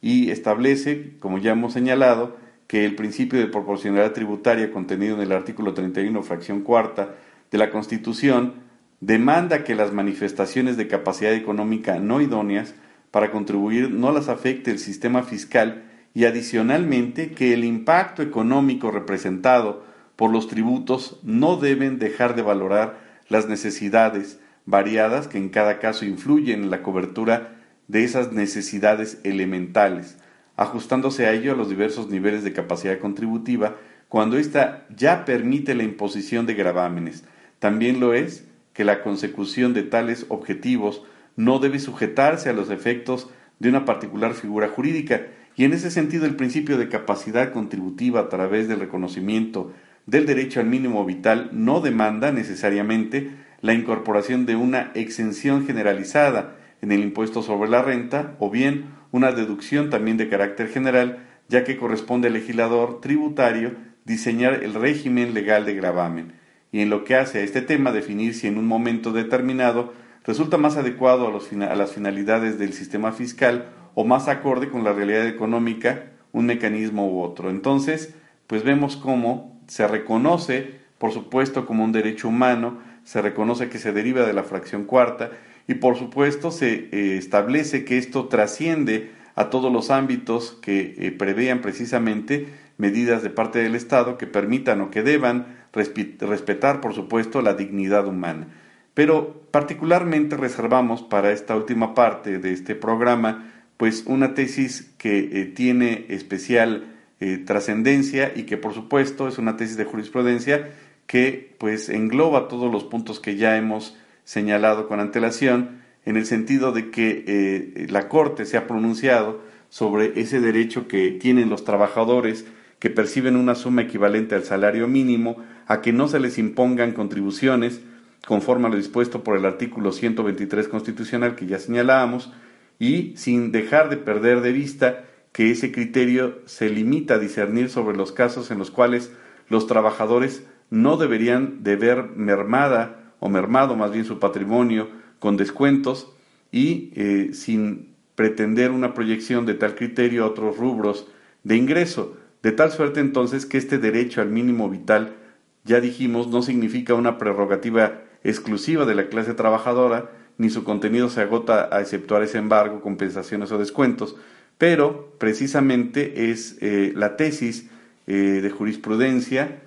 Y 0.00 0.30
establece, 0.30 1.14
como 1.18 1.38
ya 1.38 1.52
hemos 1.52 1.72
señalado, 1.72 2.36
que 2.68 2.84
el 2.84 2.94
principio 2.94 3.40
de 3.40 3.48
proporcionalidad 3.48 4.12
tributaria 4.12 4.72
contenido 4.72 5.16
en 5.16 5.22
el 5.22 5.32
artículo 5.32 5.74
31, 5.74 6.22
fracción 6.22 6.60
cuarta 6.60 7.16
de 7.50 7.58
la 7.58 7.70
Constitución, 7.70 8.54
demanda 9.00 9.64
que 9.64 9.74
las 9.74 9.92
manifestaciones 9.92 10.76
de 10.76 10.86
capacidad 10.86 11.34
económica 11.34 11.98
no 11.98 12.20
idóneas 12.20 12.74
para 13.10 13.32
contribuir 13.32 13.90
no 13.90 14.12
las 14.12 14.28
afecte 14.28 14.70
el 14.70 14.78
sistema 14.78 15.24
fiscal 15.24 15.82
y 16.14 16.26
adicionalmente 16.26 17.32
que 17.32 17.54
el 17.54 17.64
impacto 17.64 18.22
económico 18.22 18.92
representado 18.92 19.89
por 20.20 20.30
los 20.30 20.48
tributos 20.48 21.18
no 21.22 21.56
deben 21.56 21.98
dejar 21.98 22.36
de 22.36 22.42
valorar 22.42 22.98
las 23.30 23.48
necesidades 23.48 24.38
variadas 24.66 25.28
que 25.28 25.38
en 25.38 25.48
cada 25.48 25.78
caso 25.78 26.04
influyen 26.04 26.64
en 26.64 26.70
la 26.70 26.82
cobertura 26.82 27.56
de 27.88 28.04
esas 28.04 28.30
necesidades 28.30 29.18
elementales 29.24 30.18
ajustándose 30.56 31.24
a 31.24 31.32
ello 31.32 31.52
a 31.52 31.56
los 31.56 31.70
diversos 31.70 32.10
niveles 32.10 32.44
de 32.44 32.52
capacidad 32.52 32.98
contributiva 32.98 33.76
cuando 34.10 34.36
ésta 34.36 34.84
ya 34.94 35.24
permite 35.24 35.74
la 35.74 35.84
imposición 35.84 36.44
de 36.44 36.52
gravámenes. 36.52 37.24
También 37.58 37.98
lo 37.98 38.12
es 38.12 38.44
que 38.74 38.84
la 38.84 39.02
consecución 39.02 39.72
de 39.72 39.84
tales 39.84 40.26
objetivos 40.28 41.02
no 41.36 41.60
debe 41.60 41.78
sujetarse 41.78 42.50
a 42.50 42.52
los 42.52 42.68
efectos 42.68 43.30
de 43.58 43.70
una 43.70 43.86
particular 43.86 44.34
figura 44.34 44.68
jurídica, 44.68 45.28
y 45.56 45.64
en 45.64 45.72
ese 45.72 45.90
sentido 45.90 46.26
el 46.26 46.36
principio 46.36 46.76
de 46.76 46.90
capacidad 46.90 47.52
contributiva 47.52 48.20
a 48.20 48.28
través 48.28 48.68
del 48.68 48.80
reconocimiento 48.80 49.72
del 50.06 50.26
derecho 50.26 50.60
al 50.60 50.66
mínimo 50.66 51.04
vital 51.04 51.50
no 51.52 51.80
demanda 51.80 52.32
necesariamente 52.32 53.30
la 53.60 53.74
incorporación 53.74 54.46
de 54.46 54.56
una 54.56 54.90
exención 54.94 55.66
generalizada 55.66 56.56
en 56.82 56.92
el 56.92 57.00
impuesto 57.00 57.42
sobre 57.42 57.70
la 57.70 57.82
renta 57.82 58.36
o 58.38 58.50
bien 58.50 58.86
una 59.12 59.32
deducción 59.32 59.90
también 59.90 60.16
de 60.16 60.28
carácter 60.28 60.68
general, 60.68 61.26
ya 61.48 61.64
que 61.64 61.76
corresponde 61.76 62.28
al 62.28 62.34
legislador 62.34 63.00
tributario 63.00 63.74
diseñar 64.04 64.62
el 64.62 64.74
régimen 64.74 65.34
legal 65.34 65.64
de 65.66 65.74
gravamen, 65.74 66.32
y 66.72 66.80
en 66.80 66.90
lo 66.90 67.04
que 67.04 67.16
hace 67.16 67.38
a 67.38 67.42
este 67.42 67.60
tema 67.60 67.92
definir 67.92 68.34
si 68.34 68.46
en 68.46 68.56
un 68.56 68.66
momento 68.66 69.12
determinado 69.12 69.92
resulta 70.24 70.56
más 70.56 70.76
adecuado 70.76 71.26
a, 71.26 71.64
a 71.64 71.76
las 71.76 71.92
finalidades 71.92 72.58
del 72.58 72.72
sistema 72.72 73.12
fiscal 73.12 73.66
o 73.94 74.04
más 74.04 74.28
acorde 74.28 74.68
con 74.68 74.84
la 74.84 74.92
realidad 74.92 75.26
económica 75.26 76.04
un 76.32 76.46
mecanismo 76.46 77.10
u 77.10 77.22
otro. 77.22 77.50
Entonces, 77.50 78.14
pues 78.46 78.62
vemos 78.62 78.96
cómo 78.96 79.49
se 79.70 79.86
reconoce, 79.86 80.80
por 80.98 81.12
supuesto, 81.12 81.64
como 81.64 81.84
un 81.84 81.92
derecho 81.92 82.26
humano, 82.26 82.80
se 83.04 83.22
reconoce 83.22 83.68
que 83.68 83.78
se 83.78 83.92
deriva 83.92 84.26
de 84.26 84.32
la 84.32 84.42
fracción 84.42 84.82
cuarta, 84.82 85.30
y 85.68 85.74
por 85.74 85.96
supuesto 85.96 86.50
se 86.50 86.88
eh, 86.90 87.16
establece 87.16 87.84
que 87.84 87.96
esto 87.96 88.26
trasciende 88.26 89.12
a 89.36 89.48
todos 89.48 89.72
los 89.72 89.92
ámbitos 89.92 90.58
que 90.60 90.96
eh, 90.98 91.12
prevean 91.12 91.60
precisamente 91.60 92.48
medidas 92.78 93.22
de 93.22 93.30
parte 93.30 93.60
del 93.60 93.76
Estado 93.76 94.18
que 94.18 94.26
permitan 94.26 94.80
o 94.80 94.90
que 94.90 95.04
deban 95.04 95.46
respetar, 95.72 96.80
por 96.80 96.92
supuesto, 96.92 97.40
la 97.40 97.54
dignidad 97.54 98.08
humana. 98.08 98.48
Pero 98.94 99.40
particularmente 99.52 100.36
reservamos 100.36 101.02
para 101.02 101.30
esta 101.30 101.54
última 101.54 101.94
parte 101.94 102.40
de 102.40 102.52
este 102.52 102.74
programa, 102.74 103.52
pues 103.76 104.02
una 104.06 104.34
tesis 104.34 104.92
que 104.98 105.18
eh, 105.18 105.44
tiene 105.44 106.06
especial 106.08 106.96
trascendencia 107.44 108.32
y 108.34 108.44
que 108.44 108.56
por 108.56 108.72
supuesto 108.72 109.28
es 109.28 109.38
una 109.38 109.56
tesis 109.56 109.76
de 109.76 109.84
jurisprudencia 109.84 110.70
que 111.06 111.54
pues 111.58 111.88
engloba 111.88 112.46
todos 112.48 112.70
los 112.70 112.84
puntos 112.84 113.20
que 113.20 113.36
ya 113.36 113.56
hemos 113.56 113.96
señalado 114.24 114.86
con 114.86 115.00
antelación, 115.00 115.80
en 116.04 116.16
el 116.16 116.24
sentido 116.24 116.70
de 116.70 116.90
que 116.90 117.24
eh, 117.26 117.86
la 117.90 118.08
Corte 118.08 118.44
se 118.44 118.56
ha 118.56 118.68
pronunciado 118.68 119.40
sobre 119.70 120.20
ese 120.20 120.40
derecho 120.40 120.86
que 120.86 121.10
tienen 121.10 121.50
los 121.50 121.64
trabajadores 121.64 122.46
que 122.78 122.90
perciben 122.90 123.34
una 123.34 123.56
suma 123.56 123.82
equivalente 123.82 124.36
al 124.36 124.44
salario 124.44 124.86
mínimo 124.86 125.36
a 125.66 125.80
que 125.82 125.92
no 125.92 126.06
se 126.06 126.20
les 126.20 126.38
impongan 126.38 126.92
contribuciones 126.92 127.80
conforme 128.24 128.68
a 128.68 128.70
lo 128.70 128.76
dispuesto 128.76 129.24
por 129.24 129.36
el 129.36 129.46
artículo 129.46 129.90
123 129.90 130.68
constitucional 130.68 131.34
que 131.34 131.46
ya 131.46 131.58
señalábamos 131.58 132.32
y 132.78 133.14
sin 133.16 133.50
dejar 133.50 133.90
de 133.90 133.96
perder 133.96 134.42
de 134.42 134.52
vista 134.52 135.04
que 135.32 135.50
ese 135.50 135.72
criterio 135.72 136.40
se 136.46 136.70
limita 136.70 137.14
a 137.14 137.18
discernir 137.18 137.70
sobre 137.70 137.96
los 137.96 138.12
casos 138.12 138.50
en 138.50 138.58
los 138.58 138.70
cuales 138.70 139.12
los 139.48 139.66
trabajadores 139.66 140.44
no 140.70 140.96
deberían 140.96 141.62
de 141.62 141.76
ver 141.76 142.04
mermada 142.16 143.12
o 143.20 143.28
mermado 143.28 143.76
más 143.76 143.92
bien 143.92 144.04
su 144.04 144.18
patrimonio 144.18 144.88
con 145.18 145.36
descuentos 145.36 146.12
y 146.50 146.92
eh, 146.94 147.30
sin 147.32 147.94
pretender 148.14 148.70
una 148.70 148.94
proyección 148.94 149.46
de 149.46 149.54
tal 149.54 149.74
criterio 149.74 150.24
a 150.24 150.28
otros 150.28 150.56
rubros 150.56 151.06
de 151.44 151.56
ingreso, 151.56 152.16
de 152.42 152.52
tal 152.52 152.70
suerte 152.70 153.00
entonces 153.00 153.46
que 153.46 153.58
este 153.58 153.78
derecho 153.78 154.20
al 154.20 154.28
mínimo 154.28 154.68
vital, 154.68 155.16
ya 155.64 155.80
dijimos, 155.80 156.28
no 156.28 156.42
significa 156.42 156.94
una 156.94 157.18
prerrogativa 157.18 158.02
exclusiva 158.24 158.84
de 158.84 158.94
la 158.94 159.08
clase 159.08 159.34
trabajadora, 159.34 160.10
ni 160.38 160.50
su 160.50 160.64
contenido 160.64 161.08
se 161.10 161.20
agota 161.20 161.68
a 161.74 161.80
exceptuar 161.80 162.22
ese 162.22 162.38
embargo, 162.38 162.80
compensaciones 162.80 163.52
o 163.52 163.58
descuentos, 163.58 164.16
pero 164.60 165.14
precisamente 165.16 166.30
es 166.30 166.58
eh, 166.60 166.92
la 166.94 167.16
tesis 167.16 167.70
eh, 168.06 168.12
de 168.42 168.50
jurisprudencia 168.50 169.62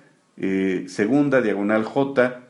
segunda 0.86 1.40
diagonal 1.40 1.84
J 1.84 2.42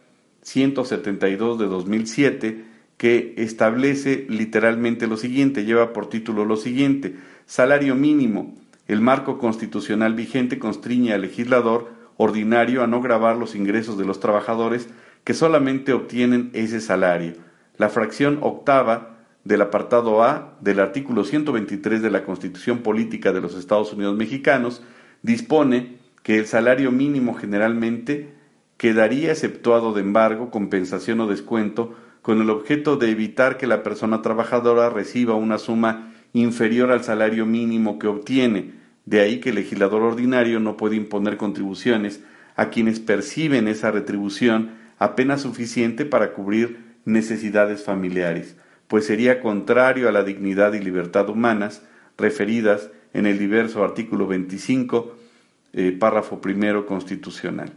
172 0.42 1.58
de 1.58 1.66
2007 1.66 2.64
que 2.98 3.34
establece 3.38 4.26
literalmente 4.28 5.06
lo 5.06 5.16
siguiente, 5.16 5.64
lleva 5.64 5.92
por 5.92 6.08
título 6.08 6.44
lo 6.44 6.56
siguiente, 6.56 7.16
salario 7.46 7.94
mínimo. 7.94 8.54
El 8.88 9.00
marco 9.00 9.38
constitucional 9.38 10.14
vigente 10.14 10.58
constriñe 10.58 11.12
al 11.12 11.22
legislador 11.22 11.92
ordinario 12.16 12.82
a 12.82 12.86
no 12.86 13.00
grabar 13.00 13.36
los 13.36 13.54
ingresos 13.54 13.98
de 13.98 14.04
los 14.04 14.20
trabajadores 14.20 14.88
que 15.24 15.34
solamente 15.34 15.92
obtienen 15.92 16.50
ese 16.52 16.80
salario. 16.80 17.34
La 17.78 17.88
fracción 17.88 18.38
octava 18.42 19.13
del 19.44 19.62
apartado 19.62 20.22
A 20.22 20.56
del 20.60 20.80
artículo 20.80 21.24
123 21.24 22.02
de 22.02 22.10
la 22.10 22.24
Constitución 22.24 22.78
Política 22.78 23.32
de 23.32 23.40
los 23.40 23.54
Estados 23.54 23.92
Unidos 23.92 24.16
Mexicanos 24.16 24.82
dispone 25.22 25.98
que 26.22 26.38
el 26.38 26.46
salario 26.46 26.90
mínimo 26.90 27.34
generalmente 27.34 28.32
quedaría 28.76 29.30
exceptuado 29.30 29.92
de 29.92 30.00
embargo, 30.00 30.50
compensación 30.50 31.20
o 31.20 31.26
descuento 31.26 31.94
con 32.22 32.40
el 32.40 32.48
objeto 32.48 32.96
de 32.96 33.10
evitar 33.10 33.58
que 33.58 33.66
la 33.66 33.82
persona 33.82 34.22
trabajadora 34.22 34.88
reciba 34.88 35.34
una 35.34 35.58
suma 35.58 36.12
inferior 36.32 36.90
al 36.90 37.04
salario 37.04 37.44
mínimo 37.44 37.98
que 37.98 38.06
obtiene. 38.06 38.72
De 39.04 39.20
ahí 39.20 39.40
que 39.40 39.50
el 39.50 39.56
legislador 39.56 40.02
ordinario 40.02 40.58
no 40.60 40.78
puede 40.78 40.96
imponer 40.96 41.36
contribuciones 41.36 42.22
a 42.56 42.70
quienes 42.70 43.00
perciben 43.00 43.68
esa 43.68 43.90
retribución 43.90 44.70
apenas 44.98 45.42
suficiente 45.42 46.06
para 46.06 46.32
cubrir 46.32 46.94
necesidades 47.04 47.82
familiares, 47.82 48.56
pues 48.94 49.06
sería 49.06 49.40
contrario 49.40 50.08
a 50.08 50.12
la 50.12 50.22
dignidad 50.22 50.72
y 50.74 50.78
libertad 50.78 51.28
humanas 51.28 51.82
referidas 52.16 52.92
en 53.12 53.26
el 53.26 53.40
diverso 53.40 53.82
artículo 53.82 54.28
25, 54.28 55.16
eh, 55.72 55.90
párrafo 55.98 56.40
primero 56.40 56.86
constitucional. 56.86 57.72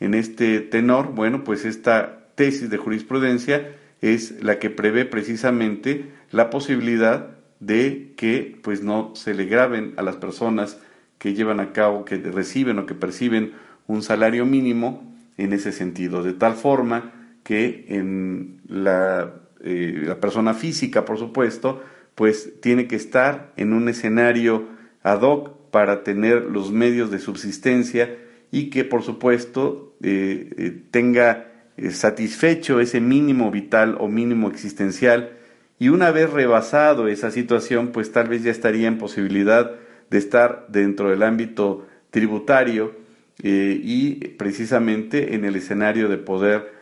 en 0.00 0.14
este 0.14 0.60
tenor, 0.60 1.12
bueno, 1.12 1.44
pues 1.44 1.66
esta 1.66 2.24
tesis 2.36 2.70
de 2.70 2.78
jurisprudencia 2.78 3.72
es 4.00 4.42
la 4.42 4.58
que 4.58 4.70
prevé 4.70 5.04
precisamente 5.04 6.06
la 6.30 6.48
posibilidad 6.48 7.36
de 7.60 8.14
que 8.16 8.58
pues 8.62 8.82
no 8.82 9.12
se 9.14 9.34
le 9.34 9.44
graben 9.44 9.92
a 9.98 10.02
las 10.02 10.16
personas 10.16 10.78
que 11.18 11.34
llevan 11.34 11.60
a 11.60 11.72
cabo, 11.74 12.06
que 12.06 12.16
reciben 12.16 12.78
o 12.78 12.86
que 12.86 12.94
perciben 12.94 13.52
un 13.86 14.02
salario 14.02 14.46
mínimo 14.46 15.14
en 15.36 15.52
ese 15.52 15.70
sentido, 15.70 16.22
de 16.22 16.32
tal 16.32 16.54
forma 16.54 17.12
que 17.42 17.84
en 17.88 18.62
la, 18.66 19.34
eh, 19.64 20.02
la 20.06 20.18
persona 20.18 20.54
física, 20.54 21.04
por 21.04 21.18
supuesto, 21.18 21.82
pues 22.16 22.60
tiene 22.60 22.88
que 22.88 22.96
estar 22.96 23.52
en 23.56 23.72
un 23.72 23.88
escenario 23.88 24.66
ad 25.04 25.22
hoc 25.22 25.70
para 25.70 26.02
tener 26.02 26.42
los 26.42 26.72
medios 26.72 27.12
de 27.12 27.20
subsistencia 27.20 28.16
y 28.50 28.70
que 28.70 28.84
por 28.84 29.02
supuesto 29.02 29.94
eh, 30.02 30.50
eh, 30.58 30.82
tenga 30.90 31.48
satisfecho 31.90 32.80
ese 32.80 33.00
mínimo 33.00 33.50
vital 33.50 33.96
o 34.00 34.08
mínimo 34.08 34.50
existencial. 34.50 35.30
Y 35.78 35.88
una 35.88 36.10
vez 36.10 36.30
rebasado 36.30 37.06
esa 37.06 37.30
situación 37.30 37.92
pues 37.92 38.10
tal 38.10 38.28
vez 38.28 38.42
ya 38.42 38.50
estaría 38.50 38.88
en 38.88 38.98
posibilidad 38.98 39.76
de 40.10 40.18
estar 40.18 40.66
dentro 40.68 41.08
del 41.08 41.22
ámbito 41.22 41.86
tributario 42.10 43.00
y 43.42 44.28
precisamente 44.36 45.34
en 45.34 45.44
el 45.44 45.56
escenario 45.56 46.08
de 46.08 46.18
poder 46.18 46.72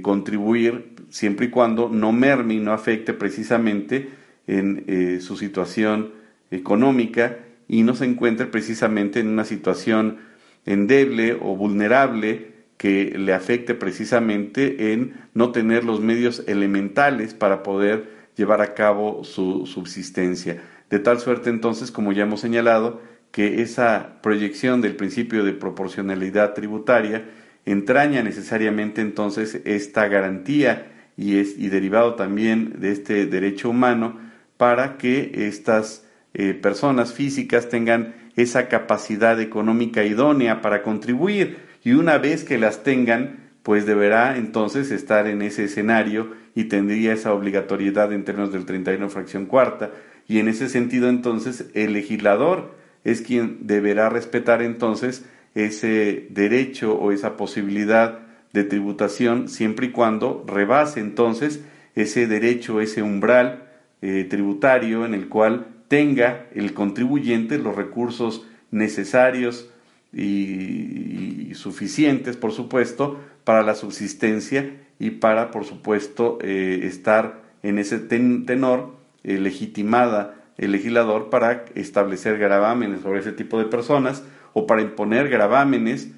contribuir 0.00 0.94
siempre 1.10 1.46
y 1.46 1.50
cuando 1.50 1.88
no 1.88 2.12
merme 2.12 2.54
y 2.54 2.58
no 2.60 2.72
afecte 2.72 3.12
precisamente 3.12 4.08
en 4.46 4.84
eh, 4.86 5.20
su 5.20 5.36
situación 5.36 6.12
económica 6.50 7.38
y 7.68 7.82
no 7.82 7.94
se 7.94 8.06
encuentre 8.06 8.46
precisamente 8.46 9.20
en 9.20 9.28
una 9.28 9.44
situación 9.44 10.18
endeble 10.64 11.34
o 11.40 11.56
vulnerable 11.56 12.58
que 12.76 13.14
le 13.18 13.34
afecte 13.34 13.74
precisamente 13.74 14.92
en 14.92 15.14
no 15.34 15.50
tener 15.52 15.84
los 15.84 16.00
medios 16.00 16.44
elementales 16.46 17.34
para 17.34 17.62
poder 17.62 18.08
llevar 18.36 18.62
a 18.62 18.74
cabo 18.74 19.24
su 19.24 19.66
subsistencia. 19.66 20.62
De 20.88 20.98
tal 21.00 21.18
suerte 21.18 21.50
entonces, 21.50 21.90
como 21.90 22.12
ya 22.12 22.22
hemos 22.22 22.40
señalado, 22.40 23.02
que 23.32 23.62
esa 23.62 24.20
proyección 24.22 24.80
del 24.80 24.96
principio 24.96 25.44
de 25.44 25.52
proporcionalidad 25.52 26.54
tributaria 26.54 27.24
entraña 27.66 28.22
necesariamente 28.22 29.02
entonces 29.02 29.60
esta 29.64 30.08
garantía 30.08 30.86
y, 31.18 31.38
es, 31.38 31.58
y 31.58 31.68
derivado 31.68 32.14
también 32.14 32.76
de 32.78 32.92
este 32.92 33.26
derecho 33.26 33.68
humano 33.68 34.18
para 34.56 34.96
que 34.96 35.48
estas 35.48 36.06
eh, 36.32 36.54
personas 36.54 37.12
físicas 37.12 37.68
tengan 37.68 38.14
esa 38.36 38.68
capacidad 38.68 39.40
económica 39.40 40.04
idónea 40.04 40.62
para 40.62 40.82
contribuir. 40.82 41.58
Y 41.82 41.92
una 41.92 42.18
vez 42.18 42.44
que 42.44 42.56
las 42.56 42.84
tengan, 42.84 43.50
pues 43.64 43.84
deberá 43.84 44.36
entonces 44.36 44.92
estar 44.92 45.26
en 45.26 45.42
ese 45.42 45.64
escenario 45.64 46.32
y 46.54 46.64
tendría 46.64 47.12
esa 47.12 47.34
obligatoriedad 47.34 48.12
en 48.12 48.24
términos 48.24 48.52
del 48.52 48.64
31 48.64 49.10
fracción 49.10 49.46
cuarta. 49.46 49.90
Y 50.28 50.38
en 50.38 50.46
ese 50.46 50.68
sentido 50.68 51.08
entonces 51.08 51.66
el 51.74 51.94
legislador 51.94 52.76
es 53.02 53.22
quien 53.22 53.66
deberá 53.66 54.08
respetar 54.08 54.62
entonces 54.62 55.24
ese 55.56 56.28
derecho 56.30 56.94
o 56.94 57.10
esa 57.10 57.36
posibilidad 57.36 58.27
de 58.52 58.64
tributación 58.64 59.48
siempre 59.48 59.86
y 59.86 59.90
cuando 59.90 60.44
rebase 60.46 61.00
entonces 61.00 61.62
ese 61.94 62.26
derecho, 62.26 62.80
ese 62.80 63.02
umbral 63.02 63.64
eh, 64.00 64.26
tributario 64.28 65.04
en 65.04 65.14
el 65.14 65.28
cual 65.28 65.66
tenga 65.88 66.46
el 66.54 66.74
contribuyente 66.74 67.58
los 67.58 67.74
recursos 67.74 68.46
necesarios 68.70 69.70
y, 70.12 71.52
suficientes, 71.54 72.36
por 72.36 72.52
supuesto, 72.52 73.18
para 73.44 73.62
la 73.62 73.74
subsistencia 73.74 74.76
y 74.98 75.10
para, 75.10 75.50
por 75.50 75.64
supuesto, 75.64 76.38
eh, 76.40 76.80
estar 76.84 77.42
en 77.62 77.78
ese 77.78 77.98
tenor 77.98 78.94
eh, 79.24 79.38
legitimada 79.38 80.34
el 80.58 80.72
legislador 80.72 81.30
para 81.30 81.64
establecer 81.74 82.38
gravámenes 82.38 83.00
sobre 83.00 83.20
ese 83.20 83.32
tipo 83.32 83.58
de 83.58 83.64
personas 83.64 84.24
o 84.52 84.66
para 84.66 84.82
imponer 84.82 85.28
gravámenes 85.28 86.08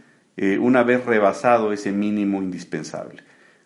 eh, 0.43 0.57
una 0.59 0.82
vez 0.84 1.05
rebasado 1.05 1.70
ese 1.70 1.93
mínimo 1.93 2.43
indispensable. 2.43 3.22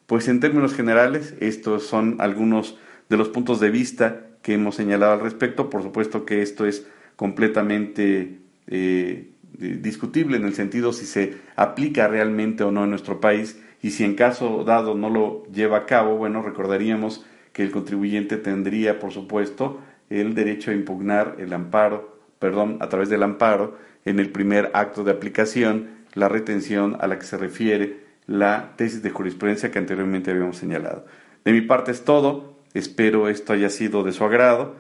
Pues 0.07 0.27
en 0.27 0.41
términos 0.41 0.75
generales, 0.75 1.37
estos 1.39 1.87
son 1.87 2.17
algunos 2.19 2.77
de 3.09 3.17
los 3.17 3.29
puntos 3.29 3.61
de 3.61 3.71
vista 3.71 4.27
que 4.43 4.55
hemos 4.55 4.75
señalado 4.75 5.13
al 5.13 5.21
respecto. 5.21 5.71
Por 5.71 5.85
supuesto 5.85 6.25
que 6.25 6.43
esto 6.43 6.67
es 6.67 6.85
completamente 7.15 8.41
eh, 8.67 9.31
discutible 9.53 10.37
en 10.37 10.47
el 10.47 10.55
sentido 10.55 10.93
si 10.93 11.07
se 11.07 11.37
aplica 11.55 12.09
realmente 12.09 12.65
o 12.65 12.73
no 12.73 12.83
en 12.83 12.91
nuestro 12.91 13.21
país 13.21 13.63
y 13.81 13.93
si 13.93 14.03
en 14.03 14.17
caso 14.17 14.65
dado 14.65 14.97
no 14.97 15.11
lo 15.11 15.45
lleva 15.53 15.77
a 15.77 15.87
cabo, 15.87 16.17
bueno, 16.17 16.43
recordaríamos 16.43 17.25
que 17.53 17.63
el 17.63 17.71
contribuyente 17.71 18.37
tendría, 18.37 18.99
por 18.99 19.13
supuesto, 19.13 19.79
el 20.11 20.35
derecho 20.35 20.73
a 20.73 20.75
impugnar 20.75 21.37
el 21.39 21.53
amparo, 21.53 22.19
perdón, 22.41 22.79
a 22.81 22.89
través 22.89 23.11
del 23.11 23.23
amparo, 23.23 23.79
en 24.05 24.19
el 24.19 24.31
primer 24.31 24.73
acto 24.75 25.05
de 25.05 25.13
aplicación, 25.13 26.04
la 26.15 26.29
retención 26.29 26.97
a 27.01 27.07
la 27.07 27.19
que 27.19 27.27
se 27.27 27.37
refiere 27.37 28.05
la 28.27 28.73
tesis 28.77 29.03
de 29.03 29.11
jurisprudencia 29.11 29.71
que 29.71 29.79
anteriormente 29.79 30.31
habíamos 30.31 30.57
señalado. 30.57 31.05
De 31.45 31.53
mi 31.53 31.61
parte 31.61 31.91
es 31.91 32.05
todo, 32.05 32.59
espero 32.73 33.29
esto 33.29 33.53
haya 33.53 33.69
sido 33.69 34.03
de 34.03 34.13
su 34.13 34.25
agrado. 34.25 34.77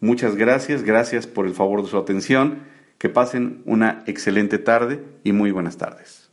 Muchas 0.00 0.36
gracias, 0.36 0.82
gracias 0.82 1.26
por 1.26 1.46
el 1.46 1.54
favor 1.54 1.82
de 1.82 1.88
su 1.88 1.98
atención, 1.98 2.60
que 2.98 3.08
pasen 3.08 3.62
una 3.66 4.02
excelente 4.06 4.58
tarde 4.58 5.02
y 5.24 5.32
muy 5.32 5.50
buenas 5.50 5.76
tardes. 5.76 6.25